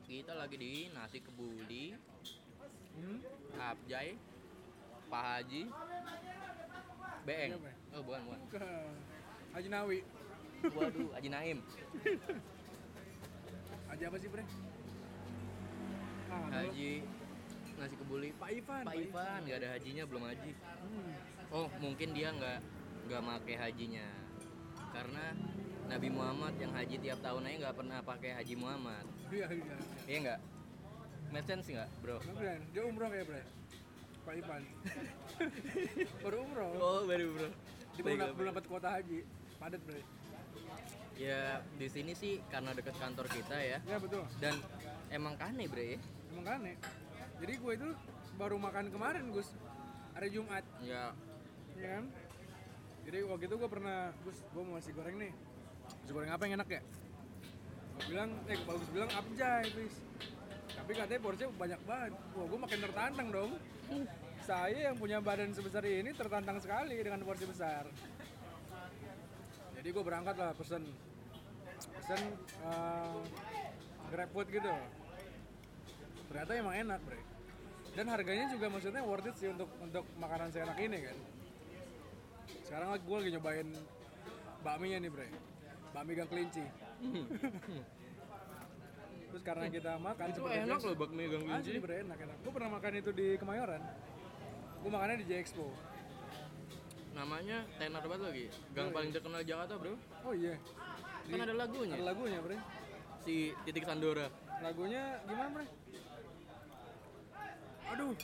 Kita 0.02 0.34
lagi 0.34 0.54
di 0.54 0.72
nasi 0.90 1.18
kebuli, 1.18 1.94
hmm? 3.00 3.18
Abjay, 3.60 4.08
Pak 5.10 5.22
Haji, 5.24 5.62
Beeng. 7.24 7.50
Iya. 7.56 7.72
Oh 7.96 8.00
bukan 8.06 8.20
bukan. 8.26 8.88
Haji 9.50 9.68
Nawi 9.68 9.98
Waduh, 10.60 11.08
Haji 11.16 11.28
Naim. 11.32 11.58
Haji 13.90 14.02
apa 14.06 14.16
sih 14.20 14.28
bre 14.30 14.44
ah. 16.30 16.46
Haji 16.52 16.90
nasi 17.80 17.94
kebuli. 17.96 18.28
Pak 18.36 18.50
Ivan 18.52 18.82
Pak 18.84 18.96
Ivan 18.96 19.38
nggak 19.48 19.58
ada 19.64 19.68
hajinya 19.72 20.04
belum 20.04 20.22
haji. 20.28 20.52
Hmm. 20.52 21.12
Oh 21.50 21.66
mungkin 21.80 22.12
dia 22.12 22.28
nggak 22.30 22.58
nggak 23.08 23.20
make 23.24 23.54
hajinya 23.56 24.06
karena 24.94 25.24
Nabi 25.90 26.08
Muhammad 26.12 26.54
yang 26.60 26.70
haji 26.70 26.96
tiap 27.02 27.18
tahun 27.24 27.48
aja 27.50 27.56
nggak 27.66 27.76
pernah 27.80 27.98
pakai 28.04 28.30
haji 28.38 28.54
Muhammad. 28.54 29.04
iya 29.32 29.46
iya 29.50 29.76
Iya 30.06 30.18
nggak? 30.22 30.40
Make 31.30 31.46
sense 31.46 31.70
nggak, 31.70 31.88
bro? 32.02 32.18
Bre. 32.34 32.58
dia 32.74 32.82
umroh 32.82 33.06
kayak 33.06 33.26
bre 33.30 33.42
Pak 34.26 34.34
Ivan 34.34 34.62
baru 36.26 36.36
umroh. 36.42 36.70
Oh 36.76 37.00
baru 37.06 37.26
bro. 37.38 37.48
dia 37.94 38.02
belum, 38.02 38.18
belum 38.34 38.48
dapat 38.50 38.64
kuota 38.66 38.88
haji. 38.98 39.22
Padat 39.62 39.82
bre 39.86 40.02
Ya 41.14 41.62
di 41.78 41.86
sini 41.86 42.18
sih 42.18 42.42
karena 42.50 42.74
dekat 42.74 42.98
kantor 42.98 43.30
kita 43.30 43.56
ya. 43.62 43.78
Ya 43.86 43.96
betul. 44.02 44.26
Dan 44.42 44.58
emang 45.14 45.38
kane 45.38 45.70
bre. 45.70 45.94
Ya. 45.94 45.98
emang 46.34 46.46
aneh. 46.50 46.76
Jadi 47.38 47.52
gue 47.56 47.72
itu 47.78 47.88
baru 48.34 48.56
makan 48.58 48.90
kemarin 48.90 49.30
Gus. 49.30 49.54
Hari 50.18 50.34
Jumat. 50.34 50.66
Ya. 50.82 51.14
Ya 51.78 51.88
kan? 51.94 52.04
Jadi 53.06 53.18
waktu 53.22 53.44
itu 53.46 53.54
gue 53.54 53.70
pernah 53.70 54.10
Gus 54.26 54.38
gue 54.50 54.62
mau 54.66 54.74
nasi 54.74 54.90
goreng 54.90 55.14
nih. 55.14 55.32
Nasi 55.94 56.10
goreng 56.10 56.30
apa 56.34 56.42
yang 56.42 56.58
enak 56.58 56.68
ya? 56.74 56.82
Gue 57.94 58.04
bilang 58.10 58.30
eh 58.50 58.58
bagus 58.66 58.88
bilang 58.90 59.10
abjay 59.14 59.64
bis 59.78 59.94
tapi 60.80 60.96
katanya 60.96 61.20
porsinya 61.20 61.52
banyak 61.60 61.80
banget. 61.84 62.12
Wah 62.34 62.46
gue 62.48 62.58
makin 62.58 62.80
tertantang 62.80 63.28
dong. 63.28 63.52
Saya 64.40 64.78
yang 64.90 64.96
punya 64.96 65.20
badan 65.20 65.52
sebesar 65.52 65.84
ini 65.84 66.10
tertantang 66.16 66.56
sekali 66.56 66.96
dengan 66.98 67.20
porsi 67.22 67.44
besar. 67.44 67.84
Jadi 69.76 69.88
gue 69.92 70.02
berangkat 70.02 70.34
lah 70.40 70.56
pesen. 70.56 70.88
Pesen 72.00 72.20
uh, 72.64 73.20
grab 74.08 74.32
food 74.32 74.48
gitu. 74.48 74.72
Ternyata 76.32 76.50
emang 76.56 76.74
enak 76.74 77.00
bre. 77.04 77.20
Dan 77.94 78.06
harganya 78.08 78.48
juga 78.48 78.66
maksudnya 78.72 79.04
worth 79.04 79.28
it 79.28 79.36
sih 79.36 79.52
untuk 79.52 79.68
untuk 79.84 80.08
makanan 80.16 80.48
seenak 80.48 80.80
ini 80.80 80.98
kan. 81.04 81.18
Sekarang 82.64 82.96
gue 82.96 83.16
lagi 83.20 83.30
nyobain 83.36 83.68
bakminya 84.64 84.98
nih 85.04 85.10
bre. 85.12 85.28
Bakmi 85.94 86.18
gang 86.18 86.30
kelinci 86.30 86.64
terus 89.30 89.42
karena 89.42 89.66
kita 89.66 89.92
makan 89.96 90.26
itu 90.28 90.42
enak 90.42 90.78
loh 90.80 90.94
bakmi 90.96 91.22
gang 91.24 91.44
Asli 91.44 91.50
kelinci. 91.70 91.78
bre 91.78 91.94
enak 92.02 92.18
enak 92.20 92.36
gue 92.36 92.52
pernah 92.52 92.70
makan 92.72 92.92
itu 92.96 93.10
di 93.10 93.26
Kemayoran 93.36 93.82
gue 94.80 94.90
makannya 94.90 95.16
di 95.18 95.26
J 95.26 95.32
Expo 95.38 95.66
Namanya 97.10 97.66
tenar 97.74 98.06
banget 98.06 98.22
lagi. 98.22 98.46
Gang 98.70 98.94
paling 98.94 99.10
terkenal 99.10 99.42
Jakarta 99.42 99.74
bro. 99.74 99.98
oh 100.24 100.32
iya 100.32 100.54
Kan 101.26 101.42
ada 101.42 101.54
lagunya. 101.54 101.94
ada 101.94 102.06
lagunya 102.06 102.38
bre 102.38 102.56
Si 103.20 103.34
Titik 103.62 103.82
Sandora. 103.82 104.30
lagunya 104.58 105.18
gimana 105.24 105.48
bre 105.52 105.66
aduh 107.90 108.14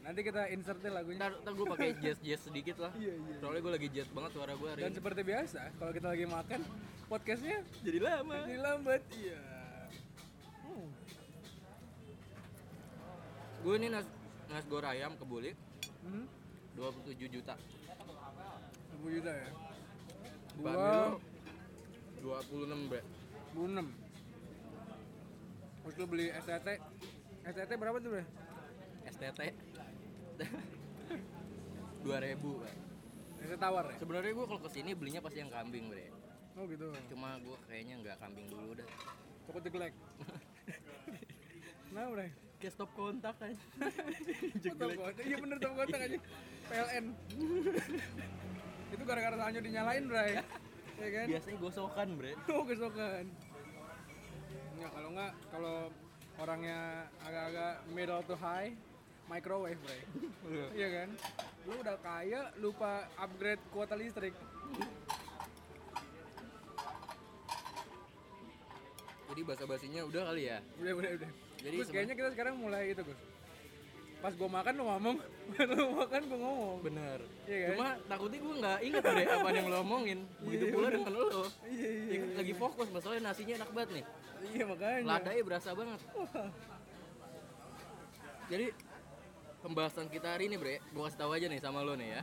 nanti 0.00 0.20
kita 0.22 0.48
insert 0.48 0.78
deh 0.78 0.88
lagunya 0.88 1.18
Ntar, 1.18 1.32
ntar 1.38 1.52
gue 1.52 1.66
pakai 1.66 1.88
jazz 1.98 2.18
jazz 2.18 2.40
sedikit 2.42 2.76
lah. 2.78 2.92
iya 2.94 3.12
iya 3.12 3.36
Soalnya 3.38 3.60
gue 3.60 3.72
lagi 3.74 3.88
jazz 3.90 4.08
banget 4.08 4.30
suara 4.32 4.52
gue 4.52 4.68
hari 4.68 4.80
dan 4.80 4.90
ini. 4.90 4.96
seperti 4.96 5.20
biasa 5.22 5.60
kalau 5.76 5.92
kita 5.92 6.08
lagi 6.08 6.26
makan 6.26 6.60
podcastnya 7.06 7.58
Jadi 7.80 7.98
lama. 7.98 8.36
jadi 8.42 8.58
lambat 8.58 9.02
iya 9.14 9.40
hmm. 10.64 10.88
Gue 13.58 13.74
ini 13.76 13.88
nas 13.88 14.06
nas 14.46 14.64
goreng 14.64 14.90
ayam 14.90 15.12
kebuli 15.14 15.52
Hmm. 15.98 16.24
27 16.72 17.26
juta. 17.28 17.52
10 18.94 19.18
juta 19.18 19.28
ya 19.28 19.48
gua 20.56 20.72
lu 20.72 21.18
26 22.24 22.88
bre. 22.88 23.02
26 23.52 24.07
terus 25.88 26.04
lu 26.04 26.04
beli 26.04 26.28
STT 26.36 26.68
STT 27.48 27.80
berapa 27.80 27.96
tuh 27.96 28.12
bre? 28.12 28.24
STT. 29.08 29.40
2000 32.04 32.04
bre. 32.04 32.72
STT 33.40 33.56
tawar 33.56 33.88
ya? 33.88 33.96
Sebenarnya 33.96 34.36
gue 34.36 34.44
kalau 34.44 34.60
ke 34.60 34.68
sini 34.68 34.92
belinya 34.92 35.24
pasti 35.24 35.40
yang 35.40 35.48
kambing 35.48 35.88
bre. 35.88 36.12
oh 36.60 36.68
gitu 36.68 36.92
Cuma 37.08 37.40
gue 37.40 37.56
kayaknya 37.64 38.04
nggak 38.04 38.20
kambing 38.20 38.52
dulu 38.52 38.76
dah. 38.76 38.88
Takut 39.48 39.64
digelek 39.64 39.96
nah 41.96 42.04
bre 42.12 42.36
Kayak 42.60 42.72
stop 42.76 42.92
kontak 42.92 43.40
aja. 43.40 43.56
Kontak. 44.76 45.24
iya 45.24 45.40
bener 45.40 45.56
top 45.56 45.72
kontak 45.72 46.00
aja 46.04 46.18
PLN 46.68 47.04
itu 48.92 49.02
gara-gara 49.08 49.36
Sanyo 49.40 49.60
dinyalain 49.64 50.04
bre 50.04 50.44
ya 51.00 51.08
kan? 51.08 51.26
Biasanya 51.32 51.56
gosokan 51.64 52.08
bre. 52.20 52.36
Oh 52.52 52.68
kesokan. 52.68 53.24
Enggak 54.78 54.92
kalau 54.94 55.08
enggak 55.10 55.32
kalau 55.50 55.76
orangnya 56.38 56.78
agak-agak 57.26 57.74
middle 57.90 58.22
to 58.22 58.36
high 58.38 58.70
microwave, 59.26 59.76
Bray. 59.82 60.00
iya 60.72 60.88
kan? 61.02 61.08
Lu 61.66 61.74
udah 61.82 61.98
kaya 62.00 62.40
lupa 62.56 63.04
upgrade 63.18 63.60
kuota 63.68 63.92
listrik. 63.92 64.32
Jadi 69.28 69.40
bahasa 69.44 69.64
basinya 69.68 70.00
udah 70.08 70.22
kali 70.32 70.42
ya. 70.48 70.58
Udah 70.80 70.92
udah 70.96 71.10
udah. 71.20 71.30
Jadi 71.58 71.76
Gus 71.76 71.90
kayaknya 71.90 72.14
kita 72.16 72.28
sekarang 72.32 72.54
mulai 72.56 72.94
itu, 72.94 73.02
Gus. 73.04 73.20
Pas 74.18 74.34
gua 74.34 74.50
makan 74.50 74.72
lu 74.74 74.84
ngomong, 74.88 75.16
lu 75.76 75.84
makan 75.94 76.20
gua 76.26 76.38
ngomong. 76.40 76.78
Bener. 76.82 77.18
Iya 77.44 77.58
kan? 77.60 77.68
Cuma 77.76 77.88
takutnya 78.08 78.38
gue 78.40 78.54
nggak 78.58 78.78
inget 78.82 79.02
bre 79.04 79.24
apa 79.28 79.48
yang 79.52 79.66
lo 79.68 79.76
omongin. 79.84 80.18
Begitu 80.42 80.64
Iya, 80.64 80.72
pula 80.74 80.88
dengan 80.88 81.12
lo. 81.12 81.26
Iya 81.68 81.88
iya. 81.92 82.07
Lagi 82.48 82.64
fokus 82.64 82.88
masalahnya 82.88 83.28
nasinya 83.28 83.60
enak 83.60 83.70
banget 83.76 83.90
nih. 83.92 84.04
Iya 84.56 84.64
makanya. 84.64 85.04
Ladanya 85.04 85.42
berasa 85.44 85.68
banget. 85.76 86.00
Jadi 88.48 88.66
pembahasan 89.60 90.08
kita 90.08 90.32
hari 90.32 90.48
ini 90.48 90.56
bre, 90.56 90.80
gue 90.80 91.02
kasih 91.04 91.20
tahu 91.20 91.36
aja 91.36 91.44
nih 91.44 91.60
sama 91.60 91.84
lo 91.84 91.92
nih 91.92 92.08
ya. 92.08 92.22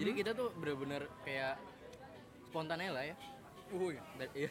Jadi 0.00 0.10
Hmm? 0.10 0.20
kita 0.24 0.30
tuh 0.32 0.48
bener-bener 0.56 1.12
kayak 1.28 1.60
spontan 2.48 2.80
lah 2.80 3.04
ya. 3.04 3.12
Uhuy. 3.68 4.00
Dan- 4.16 4.32
iya. 4.32 4.48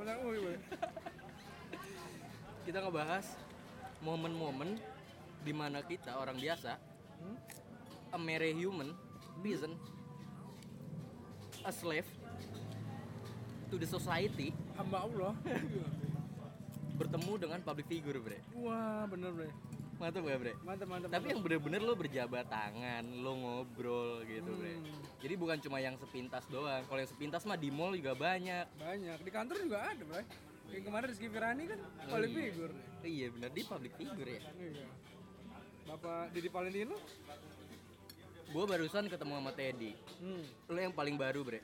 Menang 0.00 0.18
uhuy, 0.24 0.38
boy. 0.40 0.56
kita 2.64 2.78
ngebahas 2.80 3.26
momen-momen 4.00 4.80
di 5.44 5.52
mana 5.52 5.84
kita 5.84 6.16
orang 6.16 6.40
biasa 6.40 6.80
Hmm? 7.20 7.36
a 8.12 8.18
mere 8.18 8.48
human 8.52 8.96
peasant 9.44 9.76
a 11.66 11.72
slave 11.72 12.06
to 13.66 13.74
the 13.74 13.84
society 13.84 14.54
Hamba 14.72 15.02
Allah. 15.02 15.34
bertemu 16.96 17.32
dengan 17.36 17.58
public 17.60 17.86
figure 17.86 18.16
bre 18.16 18.38
Wah, 18.56 19.04
bener, 19.04 19.28
bre. 19.28 19.50
mantap 19.96 20.22
gak 20.22 20.38
bre 20.38 20.52
Mantap, 20.62 20.86
mantap. 20.86 21.08
tapi 21.10 21.26
yang 21.28 21.40
bener-bener 21.40 21.80
lo 21.80 21.92
berjabat 21.92 22.46
tangan 22.46 23.04
lo 23.16 23.32
ngobrol 23.34 24.22
gitu 24.24 24.48
bre 24.54 24.78
Hmm. 24.78 24.96
jadi 25.18 25.34
bukan 25.34 25.58
cuma 25.58 25.76
yang 25.76 25.92
sepintas 25.96 26.46
doang 26.46 26.86
kalau 26.86 26.96
yang 26.96 27.10
sepintas 27.10 27.42
mah 27.42 27.56
di 27.56 27.68
mall 27.68 27.92
juga 27.92 28.14
banyak 28.14 28.64
banyak 28.76 29.18
di 29.18 29.30
kantor 29.30 29.56
juga 29.60 29.78
ada, 29.84 30.02
bre. 30.02 30.24
Kayak 30.66 30.82
kemarin 30.82 31.06
Rizky 31.06 31.28
Firani 31.28 31.64
kan 31.64 31.78
Oh, 31.78 32.10
paling 32.10 32.26
iya. 32.28 32.38
figur. 32.40 32.70
iya 33.04 33.26
bener 33.28 33.50
di 33.50 33.62
public 33.62 33.92
figure 33.94 34.30
ya 34.30 34.40
Iya. 34.52 34.86
Bapak 35.86 36.32
Didi 36.32 36.48
Valentino? 36.48 36.96
Gue 38.46 38.64
barusan 38.64 39.06
ketemu 39.06 39.32
sama 39.34 39.52
Teddy 39.52 39.92
Hmm. 40.16 40.42
lo 40.66 40.78
yang 40.78 40.92
paling 40.92 41.14
baru 41.14 41.42
bre 41.42 41.60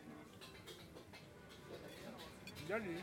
Jadi, 2.63 2.95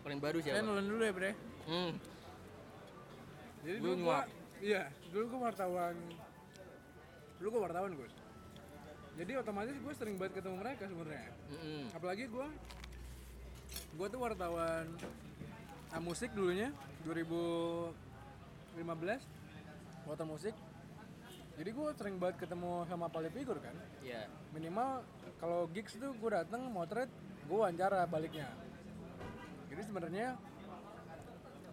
paling 0.00 0.20
baru 0.22 0.38
saya 0.38 0.62
siapa 0.62 0.64
nelen 0.64 0.86
dulu 0.86 1.02
ya, 1.02 1.12
bre. 1.12 1.30
hmm. 1.66 1.92
Jadi 3.58 3.78
Lu 3.82 3.90
dulu 3.90 4.06
gua, 4.06 4.22
iya, 4.62 4.82
dulu 5.10 5.24
gua 5.28 5.50
wartawan. 5.50 5.98
Dulu 7.36 7.48
gua 7.50 7.62
wartawan, 7.66 7.90
Gus. 7.92 8.14
Jadi 9.18 9.32
otomatis 9.34 9.74
gue 9.74 9.94
sering 9.98 10.14
banget 10.14 10.38
ketemu 10.38 10.56
mereka 10.56 10.86
sebenarnya. 10.86 11.34
Mm-mm. 11.50 11.82
Apalagi 11.90 12.30
gua 12.30 12.46
gua 13.98 14.06
tuh 14.06 14.20
wartawan 14.22 14.86
ah, 15.90 15.98
musik 16.00 16.30
dulunya 16.32 16.70
2015 17.02 17.92
wartawan 20.06 20.28
musik. 20.30 20.54
Jadi 21.58 21.70
gue 21.74 21.88
sering 21.98 22.16
banget 22.22 22.46
ketemu 22.46 22.86
sama 22.86 23.10
public 23.10 23.34
figure 23.34 23.58
kan. 23.58 23.74
ya 24.06 24.30
Minimal 24.54 25.02
kalau 25.42 25.66
gigs 25.74 25.98
itu 25.98 26.06
gue 26.06 26.30
dateng 26.30 26.70
motret 26.70 27.10
gue 27.50 27.58
wawancara 27.58 28.06
baliknya. 28.06 28.46
Jadi 29.66 29.82
sebenarnya 29.82 30.38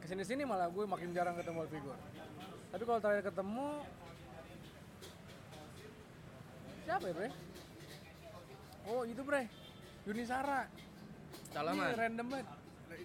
ke 0.02 0.06
sini 0.10 0.26
sini 0.26 0.42
malah 0.42 0.74
gue 0.74 0.84
makin 0.90 1.14
jarang 1.14 1.38
ketemu 1.38 1.64
public 1.64 1.74
figure. 1.78 2.00
Tapi 2.74 2.84
kalau 2.84 3.00
terakhir 3.00 3.24
ketemu 3.30 3.68
siapa 6.86 7.06
ya 7.06 7.14
bre? 7.14 7.30
Oh 8.86 9.02
itu 9.06 9.22
bre, 9.26 9.50
Yuni 10.06 10.26
Sara. 10.26 10.70
salaman 11.50 11.94
Ini 11.94 11.98
random 11.98 12.28
banget. 12.30 12.48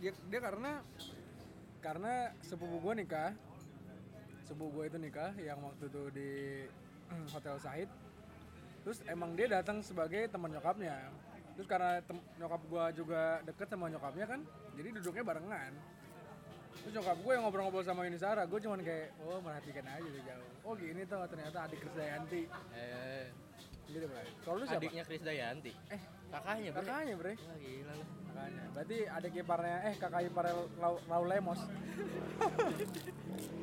Dia, 0.00 0.12
dia 0.12 0.40
karena 0.40 0.72
karena 1.80 2.12
sepupu 2.44 2.76
gue 2.84 3.04
nikah, 3.04 3.32
sepupu 4.50 4.66
gue 4.74 4.84
itu 4.90 4.98
nikah 4.98 5.30
yang 5.38 5.62
waktu 5.62 5.86
itu 5.86 6.02
di 6.10 6.30
Hotel 7.32 7.54
Said. 7.56 7.88
Terus 8.82 8.98
emang 9.06 9.32
dia 9.32 9.46
datang 9.46 9.78
sebagai 9.80 10.26
teman 10.26 10.50
nyokapnya. 10.50 11.06
Terus 11.54 11.64
karena 11.64 12.02
tem- 12.02 12.24
nyokap 12.34 12.58
gue 12.64 12.84
juga 12.96 13.38
deket 13.44 13.68
sama 13.68 13.86
nyokapnya 13.86 14.24
kan, 14.26 14.40
jadi 14.74 14.88
duduknya 14.98 15.22
barengan. 15.22 15.70
Terus 16.80 16.92
nyokap 16.96 17.16
gue 17.20 17.30
yang 17.30 17.42
ngobrol-ngobrol 17.44 17.84
sama 17.84 18.02
Yuni 18.02 18.16
Sara, 18.16 18.42
gue 18.42 18.58
cuman 18.58 18.80
kayak, 18.80 19.12
oh 19.22 19.38
merhatikan 19.38 19.84
aja 19.84 20.02
dari 20.02 20.22
jauh. 20.24 20.48
Oh 20.64 20.72
gini 20.74 21.04
tuh 21.04 21.20
ternyata 21.28 21.56
adik 21.62 21.78
Krisdayanti. 21.78 22.42
eh, 22.74 23.24
Gitu 23.86 24.06
bro. 24.06 24.22
Kalau 24.40 24.56
lu 24.56 24.64
siapa? 24.64 24.78
adiknya 24.78 25.02
Kris 25.02 25.18
Dayanti 25.18 25.74
Eh, 25.90 25.98
kakaknya 26.30 26.70
bre 26.70 26.78
kakaknya 26.80 27.14
bre. 27.18 27.32
Wah, 27.34 27.58
gila 27.58 27.90
lah 27.90 28.06
Makanya. 28.30 28.62
Berarti 28.70 28.96
adik 29.02 29.32
iparnya 29.36 29.76
eh 29.82 29.94
kakak 29.98 30.20
iparnya 30.24 30.54
Lau, 30.78 30.94
Lau 31.10 31.22
Lemos. 31.26 31.60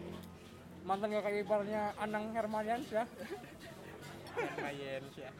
Mantan 0.88 1.12
kakak 1.12 1.44
iparnya 1.44 1.92
Anang 2.00 2.32
Hermansyah. 2.32 3.04
Hermayensyah 4.38 5.34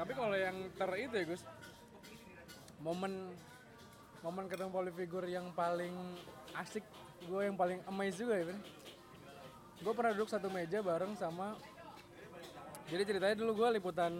Tapi 0.00 0.12
kalau 0.16 0.32
yang 0.32 0.56
ter 0.72 0.90
itu 0.96 1.12
ya 1.12 1.24
Gus, 1.28 1.42
momen 2.80 3.36
momen 4.24 4.44
ketemu 4.48 4.72
public 4.72 4.94
figure 4.96 5.28
yang 5.28 5.52
paling 5.52 5.92
asik, 6.56 6.84
gue 7.28 7.40
yang 7.44 7.56
paling 7.56 7.84
amazed 7.84 8.24
juga 8.24 8.40
ya 8.40 8.44
Ben. 8.48 8.60
Gue 9.84 9.92
pernah 9.92 10.16
duduk 10.16 10.32
satu 10.32 10.48
meja 10.48 10.80
bareng 10.80 11.12
sama 11.12 11.56
jadi 12.86 13.02
ceritanya 13.02 13.36
dulu 13.36 13.60
gue 13.60 13.68
liputan 13.76 14.12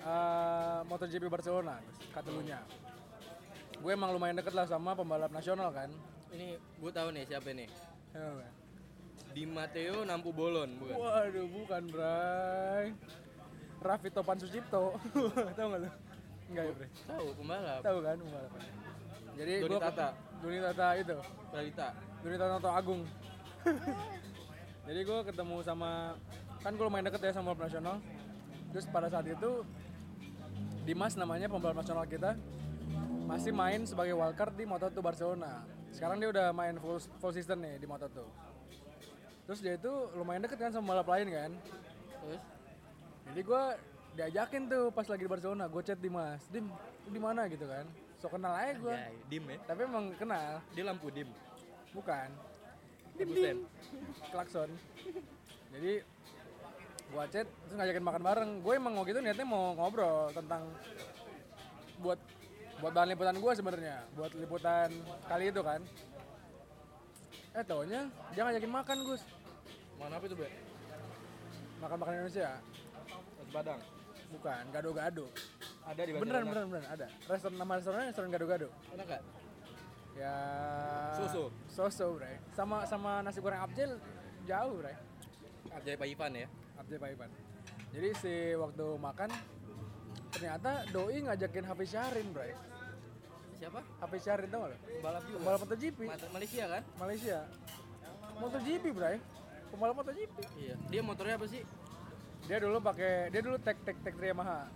eh, 0.00 0.80
MotoGP 0.86 1.26
Barcelona, 1.26 1.82
Gus, 1.82 1.98
Catalunya. 2.14 2.62
Gue 3.82 3.92
emang 3.92 4.16
lumayan 4.16 4.38
deket 4.40 4.56
lah 4.56 4.64
sama 4.64 4.96
pembalap 4.96 5.28
nasional 5.28 5.68
kan. 5.76 5.92
ini 6.36 6.58
gue 6.58 6.90
tahu 6.92 7.16
nih 7.16 7.24
siapa 7.24 7.48
nih 7.54 7.70
Ya, 8.16 8.32
Ben. 8.32 8.52
di 9.36 9.44
Mateo 9.44 10.08
Nampu 10.08 10.32
Bolon 10.32 10.80
bukan 10.80 10.96
Waduh, 10.96 11.46
bukan, 11.52 11.82
Bray. 11.92 12.96
Raffi 13.84 14.08
Topan 14.08 14.40
Sucipto. 14.40 14.96
Tahu 15.56 15.66
nggak 15.68 15.80
lu? 15.84 15.90
Enggak 16.48 16.64
ya, 16.64 16.72
Bre. 16.72 16.88
tahu 17.04 17.26
pembalap 17.36 17.80
Tahu 17.84 17.98
kan 18.00 18.16
pembalapannya? 18.16 18.72
Jadi 19.36 19.52
Doni 19.60 19.68
gua 19.68 19.80
Tata. 19.84 20.08
Doni 20.40 20.58
Tata 20.64 20.86
itu. 20.96 21.16
Pradita 21.52 21.88
Doni 22.24 22.36
Tata 22.40 22.70
Agung. 22.72 23.02
Jadi 24.88 25.00
gue 25.02 25.18
ketemu 25.26 25.56
sama 25.66 26.14
kan 26.62 26.72
gue 26.72 26.84
lumayan 26.86 27.06
deket 27.10 27.20
ya 27.20 27.32
sama 27.36 27.52
pembalap 27.52 27.68
nasional. 27.68 27.96
Terus 28.72 28.86
pada 28.88 29.12
saat 29.12 29.26
itu 29.28 29.50
Dimas 30.88 31.18
namanya 31.18 31.52
pembalap 31.52 31.84
nasional 31.84 32.08
kita 32.08 32.38
masih 33.28 33.50
main 33.52 33.82
sebagai 33.84 34.16
wildcard 34.16 34.56
di 34.56 34.64
Moto2 34.64 34.96
Barcelona. 35.02 35.75
Sekarang 35.96 36.20
dia 36.20 36.28
udah 36.28 36.52
main 36.52 36.76
full, 36.76 37.00
full 37.00 37.32
season 37.32 37.64
nih 37.64 37.80
di 37.80 37.88
Moto2. 37.88 38.20
Terus 39.48 39.58
dia 39.64 39.80
itu 39.80 39.92
lumayan 40.12 40.44
deket 40.44 40.60
kan 40.60 40.70
sama 40.76 40.92
pembalap 40.92 41.08
lain 41.08 41.26
kan. 41.32 41.50
terus 42.20 42.42
Jadi 43.32 43.40
gue 43.40 43.62
diajakin 44.16 44.62
tuh 44.68 44.84
pas 44.92 45.06
lagi 45.08 45.22
di 45.24 45.30
Barcelona, 45.30 45.64
gue 45.66 45.82
chat 45.82 45.98
Dimas, 45.98 46.44
Dim, 46.52 46.68
lu 46.68 47.08
di 47.08 47.20
mana 47.20 47.48
gitu 47.48 47.64
kan? 47.64 47.88
So 48.20 48.28
kenal 48.28 48.52
aja 48.52 48.76
gue. 48.76 48.96
dim 49.28 49.44
ya 49.44 49.56
Tapi 49.68 49.80
emang 49.84 50.12
kenal, 50.16 50.60
dia 50.76 50.84
lampu 50.84 51.08
dim 51.12 51.28
bukan. 51.96 52.28
Busen. 53.16 53.64
klakson 54.28 54.68
jadi 55.72 56.04
gua 57.08 57.24
chat 57.32 57.48
terus 57.48 57.74
ngajakin 57.80 58.04
makan 58.04 58.22
bareng 58.22 58.50
gue 58.60 58.72
emang 58.76 58.92
mau 58.92 59.04
gitu 59.08 59.24
niatnya 59.24 59.46
mau 59.48 59.72
ngobrol 59.72 60.28
tentang 60.36 60.68
buat 62.04 62.20
buat 62.80 62.92
bahan 62.92 63.08
liputan 63.12 63.36
gue 63.40 63.52
sebenarnya. 63.56 63.96
Buat 64.16 64.32
liputan 64.36 64.88
kali 65.28 65.44
itu 65.48 65.60
kan. 65.64 65.80
Eh 67.56 67.64
taunya 67.64 68.08
dia 68.36 68.42
ngajakin 68.44 68.72
makan 68.72 68.98
Gus. 69.04 69.22
Mana 69.96 70.20
apa 70.20 70.24
itu 70.28 70.36
bre 70.36 70.50
makan 71.80 71.96
makan 72.00 72.12
Indonesia. 72.20 72.50
Nasi 73.40 73.52
Padang. 73.52 73.80
Bukan 74.26 74.62
gado-gado. 74.74 75.26
Ada 75.86 76.02
di 76.02 76.12
beneran 76.18 76.44
beneran 76.50 76.66
beneran 76.68 76.88
ada. 76.90 77.06
Restoran 77.30 77.56
nama 77.56 77.72
restorannya 77.78 78.08
restoran 78.12 78.30
gado-gado. 78.32 78.68
Enak 78.92 79.06
gak 79.08 79.22
ya 80.16 80.32
Soso. 81.12 81.52
soso 81.68 82.16
bre. 82.16 82.40
Sama 82.56 82.88
sama 82.88 83.20
nasi 83.20 83.40
goreng 83.40 83.60
abjel 83.60 84.00
jauh 84.48 84.80
bre. 84.80 84.96
Arjay 85.76 85.96
Pak 85.96 86.08
Ivan 86.08 86.32
ya? 86.32 86.48
Abdi 86.80 86.96
Pak 86.96 87.10
Ivan. 87.12 87.30
Jadi 87.92 88.08
si 88.20 88.34
waktu 88.56 88.86
makan 89.00 89.30
ternyata 90.36 90.70
doi 90.88 91.16
ngajakin 91.22 91.64
Hafiz 91.64 91.88
Syahrin, 91.90 92.28
bro. 92.30 92.44
siapa 93.56 93.80
Hafiz 93.98 94.20
Syahrin 94.20 94.48
tau 94.48 94.60
gak 94.62 94.70
lo? 94.70 94.76
balap 95.00 95.22
juga 95.24 95.36
Pembalap 95.40 95.60
MotoGP 95.64 95.98
Malaysia 96.28 96.64
kan 96.68 96.82
Malaysia. 96.96 97.38
MotoGP, 98.36 98.84
bro. 98.92 99.08
Pembalap 99.72 99.94
MotoGP. 99.96 100.36
iya 100.60 100.74
dia 100.86 101.00
motornya 101.00 101.34
apa 101.34 101.48
sih 101.48 101.62
Dia 102.46 102.62
dulu 102.62 102.78
pakai 102.78 103.32
dia 103.32 103.40
dulu 103.40 103.56
tek 103.58 103.80
tek 103.82 103.96
tek 103.98 104.14
Yamaha 104.14 104.68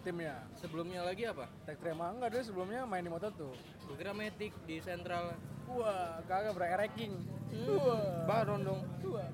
timnya. 0.00 0.36
sebelumnya 0.56 1.00
lagi 1.02 1.26
apa 1.26 1.50
Tek 1.64 1.80
Yamaha 1.80 2.10
enggak 2.14 2.30
dia 2.30 2.42
sebelumnya 2.44 2.80
main 2.84 3.02
di 3.02 3.10
Moto 3.10 3.28
tuh. 3.30 3.52
gue 3.84 3.96
kira 3.98 4.14
Matic 4.14 4.54
di 4.64 4.78
Central 4.78 5.34
Wah, 5.64 6.20
kagak 6.28 6.52
bro, 6.52 6.60
Ereking. 6.62 7.12
Hmm. 7.50 7.66
Wah. 7.74 8.24
baron 8.24 8.62
dong 8.62 8.80
Wah. 9.04 9.26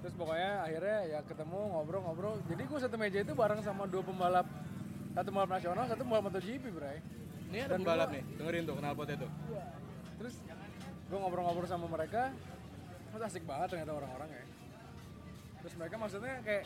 Terus 0.00 0.14
pokoknya 0.14 0.60
akhirnya 0.60 0.98
ya 1.08 1.18
ketemu 1.24 1.56
ngobrol-ngobrol. 1.72 2.36
Jadi 2.44 2.62
gue 2.62 2.76
satu 2.78 2.96
meja 2.96 3.24
itu 3.24 3.32
bareng 3.32 3.64
sama 3.64 3.88
dua 3.88 4.04
pembalap 4.04 4.44
satu 5.14 5.28
pembalap 5.30 5.50
nasional, 5.52 5.84
satu 5.86 6.02
pembalap 6.02 6.24
MotoGP, 6.26 6.64
bro. 6.68 6.90
ini 7.48 7.58
ada 7.60 7.72
pembalap 7.72 8.08
gua- 8.08 8.14
nih 8.14 8.22
dengerin 8.34 8.62
tuh 8.64 8.74
knalpot 8.74 9.08
itu 9.08 9.28
terus 10.14 10.34
gue 11.04 11.18
ngobrol-ngobrol 11.18 11.66
sama 11.66 11.86
mereka 11.86 12.34
terus 13.08 13.22
asik 13.24 13.44
banget 13.44 13.68
ternyata 13.70 13.94
orang-orang 13.94 14.26
ya. 14.28 14.44
Terus 15.60 15.74
mereka 15.78 15.94
maksudnya 15.96 16.34
kayak 16.42 16.64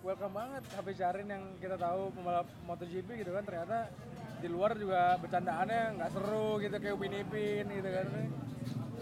welcome 0.00 0.30
banget 0.30 0.62
HP 0.70 0.86
Syarin 0.94 1.26
yang 1.26 1.42
kita 1.58 1.74
tahu 1.74 2.14
pembalap 2.14 2.46
MotoGP 2.64 3.08
gitu 3.18 3.30
kan 3.34 3.42
ternyata 3.42 3.90
di 4.38 4.46
luar 4.46 4.78
juga 4.78 5.18
bercandaannya 5.18 5.98
nggak 5.98 6.10
seru 6.14 6.62
gitu 6.62 6.76
kayak 6.78 6.94
Upin 6.94 7.12
Ipin 7.12 7.66
gitu 7.66 7.88
kan 7.90 8.06
ya 8.06 8.24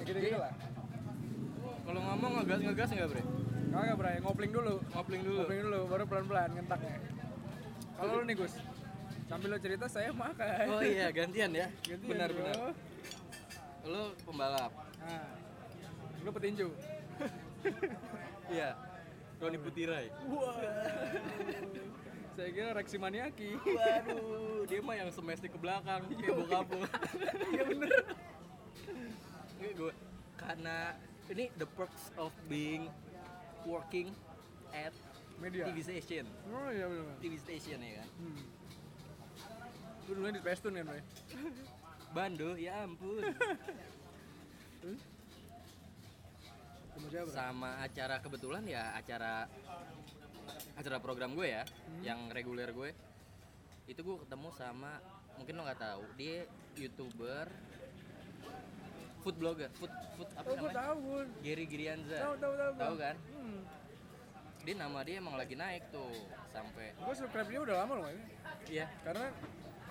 gitu 0.03 0.19
gitu 0.19 0.39
lah 0.41 0.53
kalau 1.85 2.01
ngomong 2.03 2.33
ngegas 2.41 2.61
ngegas 2.65 2.89
nggak 2.91 3.09
bre? 3.09 3.23
Kagak 3.67 3.97
bray 3.97 4.17
ngopling 4.19 4.51
dulu. 4.51 4.75
Ngopling 4.89 5.23
dulu. 5.23 5.39
Ngopling 5.39 5.61
dulu 5.63 5.81
baru 5.87 6.05
pelan-pelan 6.09 6.51
ngentaknya 6.57 6.97
Kalau 7.93 8.13
lu 8.15 8.25
nih 8.25 8.35
Gus, 8.35 8.55
sambil 9.27 9.49
lo 9.55 9.59
cerita 9.59 9.87
saya 9.91 10.11
makan. 10.15 10.67
Oh 10.71 10.83
iya, 10.83 11.11
gantian 11.11 11.51
ya. 11.51 11.67
Gantian, 11.83 12.09
benar 12.09 12.29
bro. 12.31 12.43
benar. 12.43 12.57
Lu 13.87 14.03
pembalap. 14.27 14.73
Nah, 15.03 15.31
lu 16.23 16.31
petinju. 16.31 16.69
Iya. 18.47 18.79
Roni 19.43 19.59
Putirai. 19.59 20.07
Wah. 20.31 20.55
saya 22.39 22.49
kira 22.55 22.71
Reksi 22.79 22.95
Maniaki. 22.95 23.59
Waduh, 23.59 24.63
dia 24.71 24.79
mah 24.87 24.95
yang 24.95 25.11
semestik 25.11 25.51
ke 25.51 25.59
belakang 25.59 26.07
kayak 26.15 26.31
bokap 26.31 26.67
lu. 26.71 26.87
Iya 27.59 27.63
bener. 27.67 27.91
Ini 29.59 29.69
gue 29.75 29.93
karena 30.39 30.95
ini 31.27 31.51
the 31.59 31.67
perks 31.75 32.15
of 32.15 32.31
being 32.47 32.87
working 33.67 34.15
at 34.71 34.95
Media. 35.43 35.67
TV 35.67 35.83
station. 35.83 36.25
Oh 36.55 36.71
iya 36.71 36.87
bener. 36.87 37.19
TV 37.19 37.35
station 37.43 37.83
ya 37.83 37.93
kan. 37.99 38.09
Hmm. 38.23 38.41
Lu 40.07 40.27
di 40.27 40.39
Pestun 40.39 40.73
kan, 40.73 40.87
Bray? 40.87 41.03
Bando, 42.11 42.55
ya 42.57 42.87
ampun. 42.87 43.21
Sama 46.95 47.07
siapa? 47.11 47.29
Sama 47.29 47.71
acara 47.83 48.17
kebetulan 48.19 48.65
ya 48.65 48.95
acara 48.95 49.45
acara 50.79 50.99
program 50.99 51.35
gue 51.35 51.49
ya, 51.51 51.63
Hmm. 51.67 52.03
yang 52.03 52.21
reguler 52.31 52.71
gue. 52.71 52.91
Itu 53.85 54.01
gue 54.01 54.17
ketemu 54.25 54.49
sama 54.55 55.03
mungkin 55.37 55.53
lo 55.55 55.67
nggak 55.67 55.83
tahu, 55.83 56.03
dia 56.17 56.49
youtuber 56.75 57.51
food 59.21 59.37
blogger, 59.37 59.69
food 59.77 59.91
food 60.17 60.29
apa 60.33 60.47
Oh, 60.47 60.55
namanya? 60.57 60.77
tahu. 60.79 61.03
Gary 61.43 61.67
Girianza. 61.67 62.17
Tahu, 62.17 62.35
tahu, 62.39 62.55
tahu. 62.55 62.73
Tahu 62.79 62.95
kan? 62.97 63.17
Hmm. 63.35 63.61
Dia 64.65 64.75
nama 64.77 64.99
dia 65.03 65.17
emang 65.21 65.35
lagi 65.37 65.55
naik 65.55 65.91
tuh 65.91 66.11
sampai 66.51 66.95
Gua 66.97 67.13
subscribe 67.13 67.47
dia 67.47 67.61
udah 67.61 67.77
lama 67.85 67.93
loh 67.99 68.09
ini. 68.09 68.25
iya. 68.69 68.87
Karena 69.03 69.29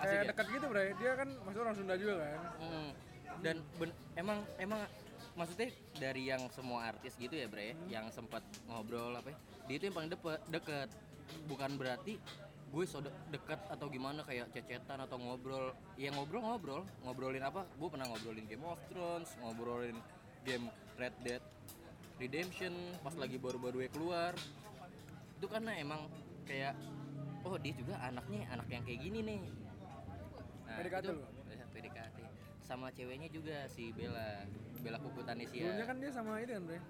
kayak 0.04 0.24
ya? 0.24 0.30
dekat 0.32 0.46
gitu, 0.52 0.66
Bray. 0.68 0.90
Dia 1.00 1.12
kan 1.16 1.30
masuk 1.48 1.60
orang 1.64 1.76
Sunda 1.76 1.96
juga 1.96 2.14
kan. 2.20 2.42
Mm. 2.60 2.90
Dan 3.44 3.56
ben- 3.78 3.98
emang 4.16 4.40
emang 4.58 4.82
maksudnya 5.36 5.70
dari 6.00 6.32
yang 6.32 6.48
semua 6.52 6.88
artis 6.88 7.20
gitu 7.20 7.36
ya 7.36 7.52
bre, 7.52 7.76
Hmm. 7.76 7.88
yang 7.92 8.06
sempat 8.08 8.40
ngobrol 8.72 9.12
apa 9.12 9.36
ya, 9.36 9.38
dia 9.68 9.76
itu 9.76 9.86
yang 9.92 9.96
paling 10.00 10.12
deket, 10.12 10.40
deket. 10.48 10.90
Bukan 11.52 11.76
berarti 11.76 12.16
gue 12.72 12.84
so 12.88 13.04
de- 13.04 13.12
deket 13.32 13.60
atau 13.68 13.88
gimana 13.92 14.24
kayak 14.24 14.52
cecetan 14.56 15.04
atau 15.04 15.20
ngobrol. 15.20 15.76
Ya 16.00 16.16
ngobrol 16.16 16.40
ngobrol, 16.44 16.82
ngobrolin 17.04 17.44
apa? 17.44 17.68
Gue 17.76 17.92
pernah 17.92 18.08
ngobrolin 18.08 18.48
Game 18.48 18.64
of 18.64 18.80
Thrones, 18.88 19.36
ngobrolin 19.44 20.00
game 20.48 20.72
Red 20.96 21.16
Dead 21.26 21.44
Redemption 22.16 22.72
pas 23.04 23.12
lagi 23.20 23.36
baru-baru 23.36 23.92
keluar. 23.92 24.32
Itu 25.36 25.52
karena 25.52 25.76
emang 25.76 26.08
kayak 26.48 26.80
oh 27.44 27.60
dia 27.60 27.76
juga 27.76 28.00
anaknya 28.00 28.48
anak 28.56 28.68
yang 28.72 28.84
kayak 28.88 29.00
gini 29.04 29.20
nih. 29.20 29.40
Nah, 30.76 30.84
PDKT 30.84 31.06
itu- 31.08 31.16
lu? 31.16 31.24
Ya, 31.56 31.66
PDKT. 31.72 32.18
Sama 32.60 32.88
ceweknya 32.92 33.30
juga 33.32 33.64
si 33.72 33.96
Bella, 33.96 34.44
Bella 34.84 35.00
Kukutanisia. 35.00 35.64
Dulunya 35.64 35.86
kan 35.88 35.96
dia 36.04 36.12
sama 36.12 36.44
ini 36.44 36.52
kan, 36.52 36.64
Bray. 36.68 36.82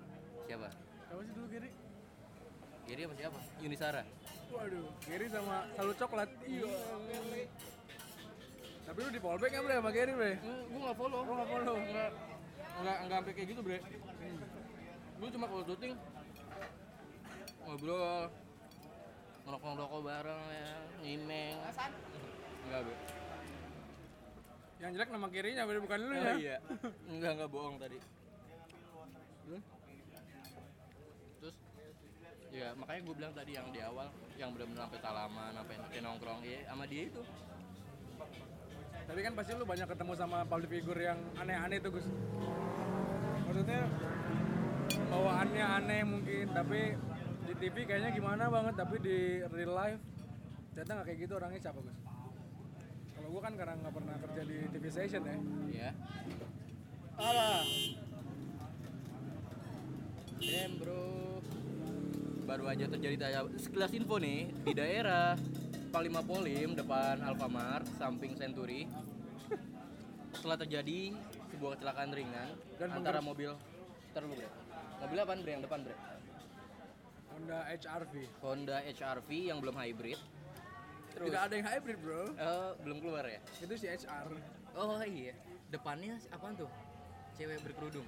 Siapa? 0.49 0.67
Siapa 1.05 1.21
sih 1.21 1.33
dulu 1.37 1.47
Giri? 1.53 1.69
Jadi 2.85 3.01
apa 3.05 3.13
siapa? 3.13 3.39
Yunisara. 3.61 4.01
Waduh, 4.49 4.89
Giri 5.05 5.27
sama 5.29 5.55
Salu 5.77 5.93
Coklat. 5.93 6.29
Iya. 6.49 6.65
Tapi 8.85 8.97
lu 9.01 9.09
di 9.13 9.21
fallback 9.21 9.51
ya, 9.53 9.61
Bray, 9.61 9.77
sama 9.77 9.91
Giri, 9.93 10.13
Bray? 10.17 10.33
gue 10.41 10.79
gak 10.81 10.97
follow. 10.97 11.21
Oh, 11.21 11.33
nggak 11.37 11.49
follow? 11.49 11.75
Enggak, 11.77 12.09
enggak, 12.81 12.97
enggak 13.05 13.17
sampai 13.21 13.33
kayak 13.37 13.47
gitu, 13.53 13.61
Bre. 13.61 13.77
Gue 15.15 15.29
cuma 15.29 15.45
kalau 15.45 15.63
syuting 15.69 15.93
ngobrol, 17.65 18.29
ngerokok-ngerokok 19.45 20.01
bareng 20.01 20.41
ya, 20.49 20.69
nyimeng. 21.05 21.55
Enggak, 22.65 22.81
Bre. 22.81 23.24
Yang 24.83 24.91
jelek 24.99 25.09
nama 25.15 25.27
kirinya, 25.31 25.63
Bray, 25.63 25.79
bukan 25.79 25.99
lu 26.03 26.11
Oh 26.11 26.19
ya? 26.19 26.33
iya. 26.35 26.57
Enggak, 27.07 27.31
enggak 27.39 27.49
bohong 27.51 27.77
tadi. 27.79 27.97
Terus? 29.45 29.63
Terus 31.39 31.55
ya 32.51 32.67
makanya 32.79 33.01
gue 33.03 33.15
bilang 33.15 33.33
tadi 33.35 33.51
yang 33.55 33.67
di 33.71 33.79
awal 33.83 34.07
yang 34.35 34.49
benar-benar 34.51 34.87
sampai 34.87 34.99
salaman, 34.99 35.51
sampai 35.55 35.75
sampai 35.79 35.99
nongkrong 36.03 36.41
ya 36.43 36.59
sama 36.67 36.83
dia 36.87 37.03
itu. 37.07 37.21
Tapi 39.05 39.19
kan 39.21 39.33
pasti 39.37 39.51
lu 39.53 39.65
banyak 39.69 39.87
ketemu 39.87 40.13
sama 40.17 40.37
public 40.49 40.69
figure 40.81 40.97
yang 40.97 41.19
aneh-aneh 41.37 41.77
tuh, 41.77 41.91
Gus. 41.93 42.07
Maksudnya 43.45 43.85
bawaannya 45.13 45.65
aneh 45.83 46.01
mungkin, 46.03 46.45
tapi 46.51 46.97
di 47.45 47.53
TV 47.61 47.85
kayaknya 47.85 48.11
gimana 48.11 48.49
banget, 48.49 48.73
tapi 48.75 48.97
di 48.99 49.45
real 49.53 49.71
life 49.77 50.01
ternyata 50.73 50.91
nggak 50.99 51.07
kayak 51.07 51.19
gitu 51.21 51.33
orangnya 51.37 51.61
siapa, 51.61 51.79
Gus? 51.79 51.97
Kalau 53.25 53.41
gua 53.41 53.49
kan 53.49 53.57
karena 53.57 53.73
nggak 53.81 53.95
pernah 53.97 54.15
kerja 54.21 54.41
di 54.45 54.57
TV 54.69 54.85
station 54.93 55.21
ya. 55.25 55.37
Ya. 55.73 55.91
Alah. 57.17 57.65
Damn 60.37 60.77
bro 60.77 61.41
Baru 62.45 62.69
aja 62.69 62.85
terjadi 62.85 63.17
tanya 63.17 63.49
sekelas 63.57 63.97
info 63.97 64.21
nih 64.21 64.53
Di 64.61 64.77
daerah 64.77 65.33
Panglima 65.89 66.21
Polim 66.21 66.77
depan 66.77 67.17
Alfamart 67.25 67.89
Samping 67.97 68.37
Century 68.37 68.85
Setelah 70.29 70.61
terjadi 70.61 71.17
sebuah 71.49 71.81
kecelakaan 71.81 72.13
ringan 72.13 72.53
Dan 72.77 72.93
Antara 72.93 73.25
mobil 73.25 73.57
Ntar 74.13 74.21
dulu 74.21 74.37
bre 74.37 74.49
Mobil 75.01 75.17
apaan 75.17 75.39
bre 75.41 75.51
yang 75.57 75.63
depan 75.65 75.81
bre? 75.81 75.97
Honda 77.33 77.59
HRV. 77.73 78.13
Honda 78.45 78.77
HRV 78.85 79.29
yang 79.49 79.57
belum 79.65 79.73
hybrid 79.81 80.19
Terus 81.15 81.31
Tidak 81.31 81.41
ada 81.41 81.53
yang 81.55 81.65
hybrid, 81.65 81.97
bro. 82.03 82.21
eh, 82.29 82.71
Belum 82.83 82.97
keluar 82.99 83.23
ya? 83.23 83.39
Itu 83.57 83.73
si 83.73 83.87
HR. 83.87 84.27
Oh 84.75 84.99
iya 85.01 85.31
Depannya 85.71 86.19
apaan 86.29 86.53
tuh? 86.53 86.67
Cewek 87.33 87.63
berkerudung 87.63 88.03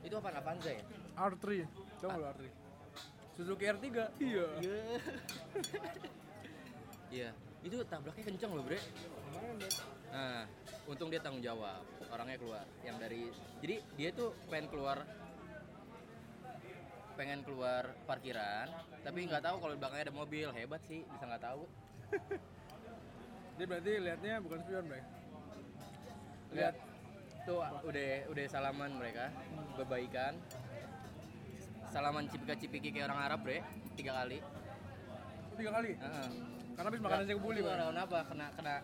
Itu 0.00 0.16
apaan? 0.16 0.40
Avanza 0.40 0.72
ya? 0.72 0.80
R3. 1.14 1.68
Coba 2.00 2.16
lu 2.16 2.24
R3. 2.26 2.42
Suzuki 3.36 3.64
R3. 3.68 3.86
Iya. 4.18 4.46
Iya. 4.58 4.78
Iya, 7.10 7.34
itu 7.66 7.74
tabraknya 7.90 8.22
kenceng 8.22 8.54
loh, 8.54 8.62
Bre. 8.62 8.78
Nah, 10.14 10.46
untung 10.86 11.10
dia 11.10 11.18
tanggung 11.18 11.42
jawab. 11.42 11.82
Orangnya 12.06 12.38
keluar. 12.38 12.62
Yang 12.86 12.96
dari 13.02 13.22
jadi 13.58 13.76
dia 13.98 14.10
tuh 14.14 14.30
pengen 14.46 14.70
keluar 14.70 15.02
pengen 17.20 17.44
keluar 17.44 17.84
parkiran, 18.08 18.72
tapi 19.04 19.28
nggak 19.28 19.44
tahu 19.44 19.60
kalau 19.60 19.76
di 19.76 19.78
belakangnya 19.84 20.04
ada 20.08 20.16
mobil. 20.16 20.48
Hebat 20.56 20.80
sih, 20.88 21.04
bisa 21.04 21.28
nggak 21.28 21.44
tahu. 21.44 21.68
Dia 23.60 23.66
berarti 23.68 23.92
liatnya 24.00 24.34
bukan 24.40 24.58
spion, 24.64 24.84
bro. 24.88 25.00
Lihat 26.56 26.74
tuh 27.44 27.60
udah 27.60 28.10
udah 28.32 28.44
salaman 28.48 28.96
mereka, 28.96 29.28
berbaikan. 29.76 30.40
Salaman 31.92 32.24
cipika-cipiki 32.32 32.88
kayak 32.88 33.12
orang 33.12 33.20
Arab, 33.20 33.40
Bre. 33.44 33.60
Tiga 34.00 34.16
kali. 34.16 34.40
Tiga 35.60 35.70
kali. 35.76 35.92
Heeh. 36.00 36.59
Karena 36.80 36.96
habis 36.96 37.04
makan 37.04 37.18
nasi 37.20 37.36
kebuli, 37.36 37.60
bro. 37.60 37.76
Karena 37.76 38.02
apa? 38.08 38.18
Kena 38.24 38.46
kena 38.56 38.74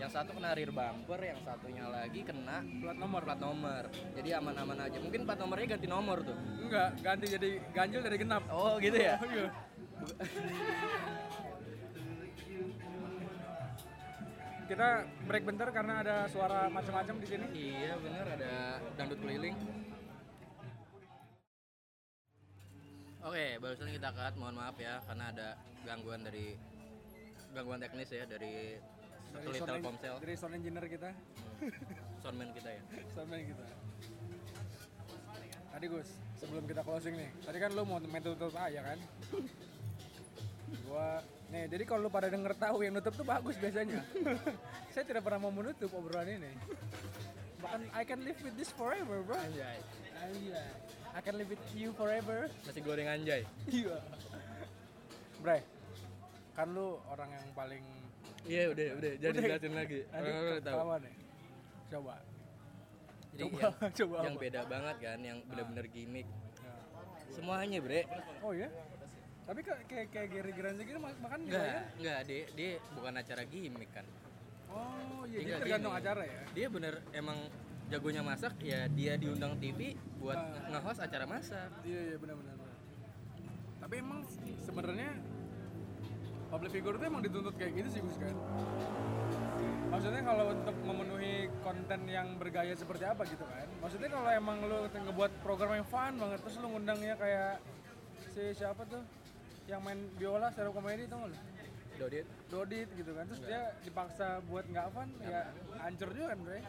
yang 0.00 0.08
satu 0.08 0.32
kena 0.32 0.56
rear 0.56 0.72
bumper, 0.72 1.20
yang 1.20 1.36
satunya 1.44 1.84
lagi 1.84 2.24
kena 2.24 2.64
Plat 2.80 2.96
nomor. 2.96 3.20
plat 3.28 3.36
nomor. 3.36 3.84
Jadi 4.16 4.28
aman-aman 4.32 4.88
aja. 4.88 4.96
Mungkin 4.96 5.28
plat 5.28 5.36
nomornya 5.36 5.76
ganti 5.76 5.84
nomor 5.84 6.24
tuh. 6.24 6.32
Enggak, 6.32 6.96
ganti 7.04 7.28
jadi 7.28 7.60
ganjil 7.76 8.00
dari 8.00 8.16
genap. 8.16 8.48
Oh, 8.48 8.80
gitu 8.80 8.96
ya. 8.96 9.20
Oh, 9.20 9.28
iya. 9.28 9.52
Kita 14.64 14.88
break 15.28 15.44
bentar 15.44 15.68
karena 15.76 15.94
ada 16.00 16.16
suara 16.32 16.72
macam-macam 16.72 17.20
di 17.20 17.26
sini. 17.28 17.46
iya, 17.52 18.00
bener 18.00 18.32
ada 18.32 18.80
dangdut 18.96 19.20
keliling. 19.20 19.56
Oke, 23.28 23.60
barusan 23.60 23.92
kita 23.92 24.08
cut, 24.16 24.40
mohon 24.40 24.56
maaf 24.56 24.80
ya 24.80 25.04
karena 25.04 25.28
ada 25.28 25.48
gangguan 25.84 26.24
dari 26.24 26.71
gangguan 27.52 27.80
teknis 27.80 28.08
ya 28.10 28.24
dari 28.24 28.80
Dari 29.32 29.56
sound, 29.56 29.80
Telkomsel, 29.80 30.14
dari 30.20 30.34
sound 30.36 30.54
engineer 30.60 30.86
kita, 30.92 31.08
soundman 32.20 32.52
kita 32.52 32.68
ya. 32.68 32.82
soundman 33.16 33.40
kita. 33.48 33.64
Tadi 35.72 35.86
Gus, 35.88 36.08
sebelum 36.36 36.68
kita 36.68 36.84
closing 36.84 37.16
nih, 37.16 37.32
tadi 37.40 37.56
kan 37.56 37.72
lu 37.72 37.88
mau 37.88 37.96
main 37.96 38.20
tutup 38.20 38.52
aja 38.52 38.92
kan? 38.92 38.98
Gua, 40.84 41.24
nih 41.48 41.64
jadi 41.64 41.84
kalau 41.88 42.08
lu 42.08 42.10
pada 42.12 42.28
denger 42.28 42.52
tahu 42.60 42.84
yang 42.84 42.92
nutup 42.92 43.16
tuh 43.16 43.24
bagus 43.24 43.56
biasanya. 43.56 44.04
Saya 44.92 45.04
tidak 45.08 45.24
pernah 45.24 45.48
mau 45.48 45.52
menutup 45.52 45.88
obrolan 45.96 46.28
ini. 46.28 46.52
Bahkan 47.64 47.88
I 47.96 48.04
can 48.04 48.20
live 48.20 48.36
with 48.44 48.52
this 48.60 48.68
forever, 48.68 49.24
bro. 49.24 49.40
Anjay. 49.40 49.80
Anjay. 50.20 50.68
I 51.16 51.20
can 51.24 51.40
live 51.40 51.48
with 51.48 51.64
you 51.72 51.96
forever. 51.96 52.52
Nasi 52.68 52.84
goreng 52.84 53.08
anjay. 53.08 53.48
Iya. 53.64 53.96
Bre, 55.40 55.64
kan 56.52 56.68
lu 56.68 57.00
orang 57.06 57.30
yang 57.30 57.46
paling 57.52 57.84
Iya, 58.42 58.74
udah, 58.74 58.86
udah. 58.98 59.12
Jadi 59.16 59.36
jelasin 59.38 59.72
lagi. 59.72 59.98
Udah 60.04 60.26
tahu. 60.58 60.74
ketahuan 60.74 61.00
nih. 61.00 61.14
Coba. 61.88 62.14
Jadi 63.30 63.42
Coba, 63.44 63.54
yang, 63.54 63.74
coba 63.98 64.14
yang 64.18 64.34
apa? 64.34 64.42
beda 64.42 64.60
banget 64.66 64.96
kan, 64.98 65.18
yang 65.20 65.38
bener-bener 65.44 65.86
gimmick. 65.88 66.26
Ya. 66.26 66.74
Semuanya, 67.30 67.78
Bre. 67.78 68.02
Oh 68.42 68.50
iya? 68.50 68.68
Tapi 69.42 69.60
kayak 69.60 69.82
kayak, 70.10 70.28
Gary 70.28 70.52
Granza 70.52 70.82
gitu 70.82 70.98
mak- 70.98 71.18
makan 71.18 71.38
Enggak, 71.44 71.82
enggak, 71.96 72.18
dia 72.24 72.42
dia 72.52 72.70
bukan 72.92 73.12
acara 73.16 73.42
gimmick 73.44 73.90
kan. 73.90 74.06
Oh, 74.68 75.22
iya 75.24 75.38
Dia 75.40 75.54
tergantung 75.58 75.92
gini. 75.92 76.00
acara 76.00 76.22
ya. 76.24 76.40
Dia 76.52 76.66
bener 76.68 76.94
emang 77.12 77.38
jagonya 77.86 78.22
masak 78.22 78.54
ya 78.58 78.88
dia 78.88 79.14
diundang 79.14 79.54
TV 79.56 79.92
buat 80.16 80.34
Ah. 80.34 80.66
nge-host 80.68 80.98
acara 80.98 81.24
masak. 81.24 81.70
Iya 81.82 82.00
iya 82.04 82.16
benar. 82.16 82.34
benar. 82.36 82.56
Tapi 83.78 83.94
emang 83.96 84.20
sebenarnya 84.58 85.10
public 86.52 86.70
figure 86.76 86.96
itu 87.00 87.04
emang 87.08 87.24
dituntut 87.24 87.56
kayak 87.56 87.72
gitu 87.80 87.88
sih 87.88 88.00
Gus 88.04 88.20
kan. 88.20 88.36
Maksudnya 89.88 90.22
kalau 90.24 90.44
untuk 90.52 90.76
memenuhi 90.84 91.48
konten 91.64 92.00
yang 92.08 92.36
bergaya 92.36 92.76
seperti 92.76 93.08
apa 93.08 93.24
gitu 93.24 93.44
kan. 93.44 93.68
Maksudnya 93.80 94.08
kalau 94.12 94.28
emang 94.28 94.60
lu 94.60 94.78
ngebuat 94.92 95.32
program 95.40 95.80
yang 95.80 95.88
fun 95.88 96.12
banget 96.20 96.38
terus 96.44 96.56
lu 96.60 96.68
ngundangnya 96.68 97.16
kayak 97.16 97.56
si 98.36 98.52
siapa 98.52 98.84
tuh 98.84 99.00
yang 99.64 99.80
main 99.80 99.96
biola 100.20 100.52
up 100.52 100.72
comedy 100.76 101.08
tuh 101.08 101.24
lu? 101.24 101.36
Dodit. 101.96 102.26
Dodit 102.52 102.88
gitu 103.00 103.10
kan. 103.16 103.24
Terus 103.32 103.40
dia 103.48 103.72
dipaksa 103.84 104.44
buat 104.48 104.68
nggak 104.68 104.86
fun 104.92 105.08
ya 105.24 105.48
hancur 105.80 106.08
juga 106.12 106.36
kan, 106.36 106.38
Bre. 106.44 106.60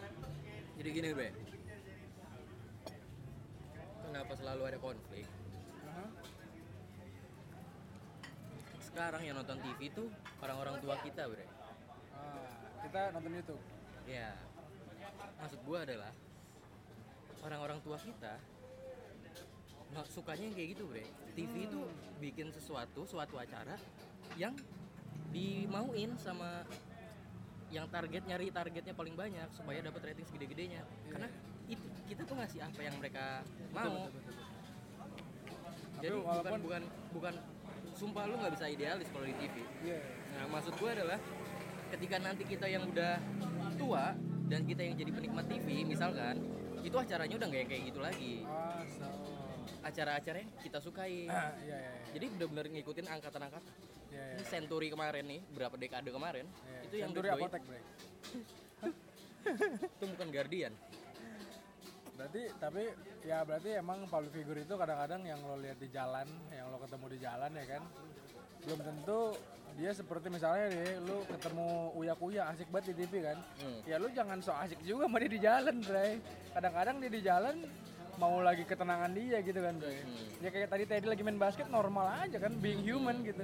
Jadi 0.79 0.89
gini, 0.91 1.07
Bre. 1.11 1.29
Kenapa 4.03 4.31
selalu 4.35 4.61
ada 4.67 4.79
konflik? 4.79 5.25
Sekarang 8.93 9.25
yang 9.25 9.33
nonton 9.41 9.57
TV 9.57 9.89
tuh 9.89 10.05
orang-orang 10.37 10.77
tua 10.77 10.93
kita, 11.01 11.25
Bre. 11.25 11.49
Ah, 12.13 12.45
kita 12.85 13.09
nonton 13.17 13.41
YouTube. 13.41 13.61
Ya. 14.05 14.37
Maksud 15.41 15.65
gua 15.65 15.81
adalah 15.81 16.13
orang-orang 17.41 17.81
tua 17.81 17.97
kita 17.97 18.37
nggak 19.97 20.05
sukanya 20.13 20.45
yang 20.45 20.53
kayak 20.53 20.69
gitu, 20.77 20.85
Bre. 20.85 21.09
TV 21.33 21.65
itu 21.65 21.81
bikin 22.21 22.53
sesuatu, 22.53 23.01
suatu 23.09 23.41
acara 23.41 23.81
yang 24.37 24.53
dimauin 25.33 26.13
sama 26.21 26.61
yang 27.73 27.89
target 27.89 28.29
nyari 28.29 28.53
targetnya 28.53 28.93
paling 28.93 29.17
banyak 29.17 29.49
supaya 29.57 29.81
dapat 29.81 30.13
rating 30.13 30.29
segede-gedenya. 30.29 30.85
Karena 31.09 31.33
itu 31.65 31.81
kita 32.05 32.29
tuh 32.29 32.37
ngasih 32.37 32.61
apa 32.61 32.77
yang 32.85 32.93
mereka 33.01 33.41
mau. 33.73 34.05
Tapi 35.97 36.05
Jadi 36.05 36.13
bukan 36.13 36.29
walaupun 36.29 36.61
bukan 36.61 36.83
bukan 37.17 37.33
sumpah 38.03 38.27
lu 38.27 38.35
nggak 38.35 38.53
bisa 38.59 38.65
idealis 38.67 39.07
kalau 39.15 39.23
di 39.23 39.35
TV. 39.39 39.55
iya 39.87 39.99
Nah, 40.33 40.45
maksud 40.49 40.73
gue 40.75 40.89
adalah 40.91 41.19
ketika 41.95 42.17
nanti 42.19 42.43
kita 42.43 42.65
yang 42.67 42.83
udah 42.89 43.21
tua 43.79 44.11
dan 44.51 44.65
kita 44.67 44.81
yang 44.83 44.97
jadi 44.99 45.11
penikmat 45.13 45.45
TV, 45.47 45.87
misalkan, 45.87 46.41
itu 46.83 46.95
acaranya 46.99 47.35
udah 47.39 47.47
nggak 47.47 47.61
yang 47.63 47.69
kayak 47.69 47.83
gitu 47.93 47.99
lagi. 48.01 48.35
Acara-acara 49.85 50.37
yang 50.43 50.51
kita 50.59 50.81
sukai. 50.83 51.29
Ah, 51.31 51.55
iya 51.63 51.77
iya. 51.77 51.77
iya. 51.79 52.11
Jadi 52.17 52.25
bener-bener 52.35 52.65
ngikutin 52.75 53.07
angkatan-angkatan. 53.07 53.73
Iya, 54.09 54.23
iya. 54.25 54.35
Ini 54.35 54.43
Century 54.49 54.87
kemarin 54.91 55.23
nih, 55.29 55.41
berapa 55.53 55.75
dekade 55.79 56.09
kemarin, 56.11 56.45
Iya, 56.49 56.79
itu 56.83 56.95
yang 56.99 57.09
Century 57.13 57.29
apotek, 57.29 57.61
itu 59.95 60.05
bukan 60.17 60.27
Guardian. 60.33 60.73
Berarti 62.13 62.41
tapi 62.61 62.83
ya 63.25 63.41
berarti 63.41 63.69
emang 63.73 64.05
public 64.05 64.31
figure 64.33 64.61
itu 64.61 64.73
kadang-kadang 64.77 65.21
yang 65.25 65.39
lo 65.41 65.57
lihat 65.57 65.77
di 65.81 65.89
jalan, 65.89 66.27
yang 66.53 66.69
lo 66.69 66.77
ketemu 66.77 67.05
di 67.09 67.19
jalan 67.19 67.51
ya 67.57 67.65
kan. 67.65 67.83
Belum 68.63 68.79
tentu 68.79 69.21
dia 69.73 69.91
seperti 69.91 70.29
misalnya 70.29 70.69
deh 70.69 71.01
lu 71.01 71.25
ketemu 71.25 71.67
Uya 71.97 72.13
Kuya 72.13 72.43
asik 72.53 72.69
banget 72.69 72.93
di 72.93 73.05
TV 73.05 73.25
kan. 73.25 73.37
Hmm. 73.57 73.79
Ya 73.89 73.97
lu 73.97 74.07
jangan 74.13 74.37
so 74.45 74.53
asik 74.53 74.77
juga 74.85 75.09
sama 75.09 75.17
dia 75.25 75.31
di 75.33 75.41
jalan, 75.41 75.75
Bre. 75.81 76.07
Kadang-kadang 76.53 76.95
dia 77.01 77.11
di 77.11 77.21
jalan 77.25 77.55
mau 78.21 78.37
lagi 78.45 78.63
ketenangan 78.69 79.11
dia 79.17 79.41
gitu 79.41 79.59
kan, 79.59 79.73
Bre. 79.81 79.97
Hmm. 80.05 80.45
Ya 80.45 80.49
kayak 80.53 80.69
tadi 80.69 80.83
Teddy 80.85 81.07
lagi 81.09 81.21
main 81.25 81.41
basket 81.41 81.67
normal 81.73 82.05
aja 82.21 82.37
kan, 82.37 82.53
being 82.61 82.85
human 82.85 83.25
gitu. 83.25 83.41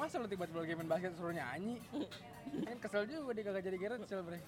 Masa 0.00 0.16
lu 0.16 0.28
tiba-tiba 0.28 0.64
lagi 0.64 0.72
main 0.72 0.88
basket 0.88 1.12
suruh 1.20 1.36
nyanyi? 1.36 1.76
kan 2.66 2.76
kesel 2.80 3.04
juga 3.04 3.36
dia 3.36 3.44
kagak 3.44 3.62
jadi 3.68 3.76
kesel, 4.00 4.24
Bre. 4.24 4.40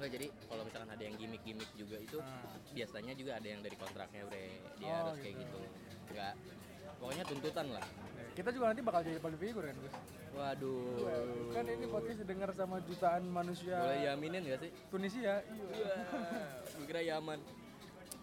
Nggak 0.00 0.10
jadi 0.10 0.26
kalau 0.42 0.62
misalkan 0.64 0.88
ada 0.88 1.02
yang 1.02 1.14
gimmick-gimmick 1.14 1.70
juga 1.76 1.96
itu 2.00 2.16
Ah. 2.18 2.56
biasanya 2.72 3.12
juga 3.12 3.36
ada 3.36 3.44
yang 3.44 3.60
dari 3.60 3.76
kontraknya 3.76 4.24
bre 4.24 4.48
dia 4.74 4.88
Oh, 4.88 4.96
harus 5.06 5.20
kayak 5.20 5.36
gitu. 5.36 5.58
gitu 5.60 5.78
nggak 6.10 6.34
pokoknya 6.96 7.24
tuntutan 7.24 7.66
lah 7.70 7.84
Kita 8.30 8.48
juga 8.48 8.70
nanti 8.70 8.80
bakal 8.80 9.00
jadi 9.02 9.18
public 9.18 9.40
figure 9.42 9.66
kan, 9.66 9.76
Gus. 9.76 9.94
waduh 10.32 11.50
Kan 11.50 11.64
ini 11.66 11.84
podcast 11.84 12.18
didengar 12.18 12.48
sama 12.50 12.80
jutaan 12.80 13.26
manusia 13.26 13.76
boleh 13.76 14.00
yaminin 14.02 14.40
gak 14.46 14.60
sih 14.60 14.70
Tunisia. 14.88 15.42
Iya. 15.42 15.92
Gue 16.72 16.84
kira 16.86 17.00
Yaman. 17.02 17.36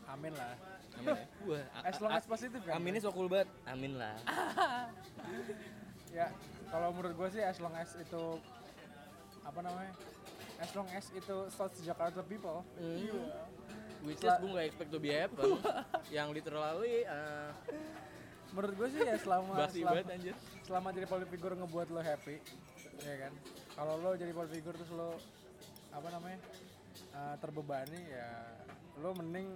Amin 0.08 0.34
lah. 0.34 0.56
Amin 0.96 1.12
ya? 1.12 1.26
Wah, 1.52 1.66
As 1.84 2.00
long 2.00 2.10
as 2.12 2.26
positif 2.26 2.58
kan. 2.64 2.74
Aminnya 2.74 3.00
so 3.00 3.12
cool 3.12 3.28
banget. 3.28 3.52
Amin 3.66 3.94
lah. 3.94 4.16
Ya, 6.10 6.32
kalau 6.68 6.90
menurut 6.90 7.14
gue 7.14 7.30
sih 7.30 7.44
as 7.44 7.60
long 7.60 7.76
as 7.76 7.92
itu 7.94 8.24
apa 9.44 9.60
namanya? 9.60 9.92
As 10.58 10.70
long 10.74 10.90
as 10.90 11.06
itu 11.14 11.38
South 11.54 11.76
Jakarta 11.82 12.22
people. 12.26 12.66
Hmm. 12.78 13.06
Which 14.06 14.22
is 14.22 14.30
gue 14.30 14.50
gak 14.50 14.66
expect 14.66 14.90
to 14.94 15.00
be 15.02 15.10
happen. 15.12 15.58
Yang 16.16 16.28
literally 16.42 17.04
uh, 17.06 17.50
Menurut 18.56 18.74
gue 18.80 18.88
sih 18.96 19.02
ya 19.04 19.16
selama 19.20 19.52
basi 19.60 19.84
selama, 19.84 19.92
banget 20.00 20.08
anjir. 20.16 20.36
selama 20.64 20.88
jadi 20.96 21.06
public 21.06 21.30
figure 21.30 21.54
ngebuat 21.60 21.88
lo 21.92 22.00
happy, 22.00 22.36
ya 23.04 23.16
kan? 23.28 23.34
Kalau 23.76 23.94
lo 24.00 24.10
jadi 24.16 24.32
public 24.32 24.52
figure 24.56 24.76
terus 24.80 24.92
lo 24.96 25.10
apa 25.92 26.08
namanya? 26.10 26.40
uh, 27.14 27.36
terbebani 27.38 28.02
ya 28.08 28.30
lo 29.04 29.14
mending 29.14 29.48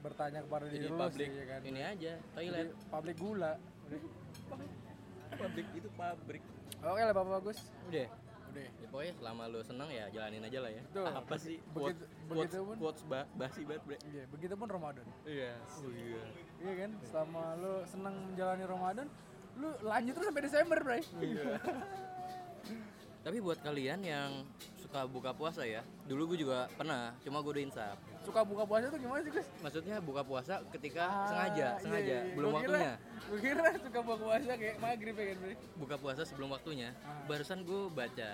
bertanya 0.00 0.40
kepada 0.44 0.68
Jadi 0.68 0.76
diri 0.78 0.94
lo 0.94 1.06
sih 1.10 1.28
ya 1.28 1.44
kan. 1.48 1.60
ini 1.64 1.80
aja, 1.80 2.12
Jadi 2.16 2.32
toilet. 2.36 2.68
public 2.88 3.16
gula. 3.18 3.52
Public 5.34 5.66
itu 5.74 5.88
pabrik. 5.98 6.42
Oke 6.78 7.00
lah 7.02 7.10
Bapak 7.10 7.42
Bagus. 7.42 7.58
Udah. 7.90 8.06
Udah. 8.54 8.62
Ya, 8.64 8.86
pokoknya 8.88 9.12
selama 9.14 9.42
lu 9.46 9.60
seneng 9.60 9.88
ya 9.88 10.04
jalanin 10.08 10.42
aja 10.42 10.58
lah 10.60 10.70
ya. 10.70 10.82
Betul. 10.84 11.06
Apa 11.10 11.34
sih? 11.36 11.56
Begitu- 11.58 11.74
Quotes, 11.74 11.98
quotes, 11.98 12.30
begitu 12.30 12.56
pun- 12.62 12.78
quotes 12.78 13.02
ba- 13.04 13.28
basi 13.34 13.60
banget, 13.62 13.82
Bre. 13.84 13.96
Iya, 14.04 14.22
begitupun 14.28 14.68
Ramadan. 14.68 15.06
Iya. 15.24 15.52
Oh 15.58 15.90
iya. 15.90 16.22
Iya 16.56 16.72
kan? 16.76 16.90
Selama 17.04 17.42
lu 17.56 17.72
senang 17.84 18.14
menjalani 18.24 18.64
Ramadan, 18.64 19.06
lu 19.54 19.68
lanjut 19.80 20.12
terus 20.14 20.26
sampai 20.26 20.42
Desember, 20.42 20.78
Bray. 20.80 21.02
Iya. 21.16 21.44
Tapi 23.24 23.40
buat 23.40 23.58
kalian 23.58 24.00
yang 24.00 24.30
suka 24.76 25.04
buka 25.04 25.32
puasa 25.32 25.64
ya, 25.64 25.80
dulu 26.04 26.30
gue 26.30 26.44
juga 26.44 26.68
pernah, 26.70 27.16
cuma 27.20 27.40
gue 27.40 27.52
udah 27.52 27.64
insaf. 27.64 27.96
Suka 28.24 28.40
buka 28.40 28.64
puasa 28.64 28.88
tuh 28.88 28.96
gimana 28.96 29.20
sih, 29.20 29.30
Gus? 29.30 29.46
Maksudnya 29.60 29.96
buka 30.00 30.22
puasa 30.24 30.64
ketika 30.72 31.04
Ah, 31.04 31.28
sengaja, 31.28 31.66
iya, 31.68 31.70
sengaja, 31.78 32.00
iya, 32.08 32.20
iya. 32.24 32.34
belum 32.34 32.48
Gua 32.48 32.58
waktunya. 32.58 32.92
Gua 33.22 33.38
kira 33.38 33.64
suka 33.78 33.98
buka 34.00 34.16
puasa 34.18 34.52
kayak 34.54 34.76
maghrib 34.78 35.14
ya 35.14 35.24
kan. 35.28 35.38
Buka 35.76 35.96
puasa 35.96 36.22
sebelum 36.24 36.48
waktunya. 36.50 36.88
Ah. 37.00 37.20
Barusan 37.26 37.60
gue 37.62 37.80
baca 37.88 38.30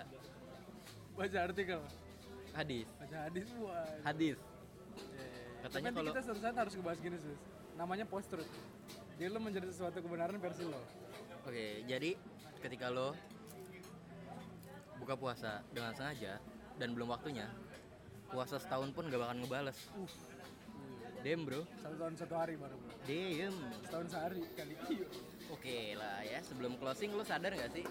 Baca 1.11 1.39
artikel, 1.43 1.81
hadis, 2.51 2.87
baca 2.97 3.17
hadis, 3.21 3.47
wah. 3.59 3.85
hadis. 4.01 4.39
Iya, 4.39 5.21
iya, 5.21 5.27
iya. 5.27 5.59
Katanya 5.61 5.91
Tapi 5.91 5.99
kalau- 5.99 6.13
kita 6.15 6.21
suatu 6.23 6.41
saat 6.41 6.57
harus 6.57 6.73
ngebahas 6.73 6.99
gini, 6.99 7.17
Sus. 7.19 7.41
Namanya 7.77 8.05
post 8.07 8.27
truth. 8.31 8.51
Jadi 9.13 9.29
lu 9.29 9.39
menjadi 9.39 9.67
sesuatu 9.69 9.99
kebenaran 9.99 10.39
versi 10.39 10.65
lo. 10.65 10.81
Oke, 11.43 11.85
jadi 11.85 12.17
ketika 12.59 12.89
lo 12.89 13.13
buka 14.97 15.13
puasa 15.15 15.61
dengan 15.69 15.93
sengaja 15.93 16.41
dan 16.77 16.95
belum 16.95 17.11
waktunya, 17.11 17.45
puasa 18.31 18.57
setahun 18.57 18.91
pun 18.91 19.07
gak 19.07 19.19
bakal 19.19 19.37
ngebales. 19.37 19.79
Dem 21.21 21.45
bro, 21.45 21.69
Satu 21.77 21.95
tahun 21.95 22.15
satu 22.17 22.35
hari 22.35 22.55
baru, 22.57 22.77
bro. 22.77 22.93
dem. 23.05 23.55
Setahun 23.83 24.07
sehari 24.09 24.41
kali. 24.51 24.75
Iya. 24.89 25.07
Oke 25.51 25.79
lah 25.95 26.23
ya, 26.23 26.39
sebelum 26.41 26.79
closing 26.79 27.11
lo 27.11 27.21
sadar 27.21 27.51
gak 27.51 27.71
sih 27.71 27.85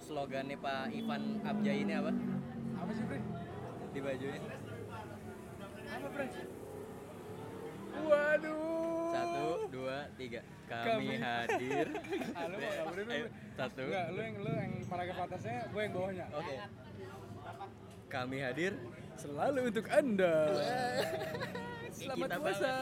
slogannya 0.00 0.56
Pak 0.56 0.90
Ivan 0.90 1.22
Abjay 1.40 1.80
ini 1.80 1.92
apa 1.92 2.10
Apa 2.76 2.90
sih, 2.90 3.04
Bray? 3.04 3.22
di 3.90 4.00
bajunya? 4.00 4.40
Apa, 5.88 6.08
Bray? 6.08 6.28
Waduh. 8.00 9.10
Satu, 9.10 9.46
dua, 9.68 9.96
tiga. 10.14 10.40
Kami, 10.66 10.86
Kami- 10.86 11.18
hadir. 11.18 11.86
Ah, 12.36 12.46
lu 12.46 12.56
bener, 12.56 12.70
Ayo, 12.72 12.84
Bray? 12.90 13.20
Satu. 13.52 13.82
Enggak, 13.82 14.06
lu 14.08 14.20
yang 14.20 14.36
lu 14.38 14.50
yang 14.52 14.72
paragraf 14.86 15.18
atasnya, 15.26 15.56
gue 15.66 15.80
yang 15.80 15.92
bawahnya. 15.92 16.26
Oke. 16.32 16.54
Kami 18.10 18.42
hadir. 18.42 18.74
Selalu 19.14 19.70
untuk 19.70 19.86
Anda. 19.86 20.50
Selamat 21.94 22.28
puasa. 22.42 22.72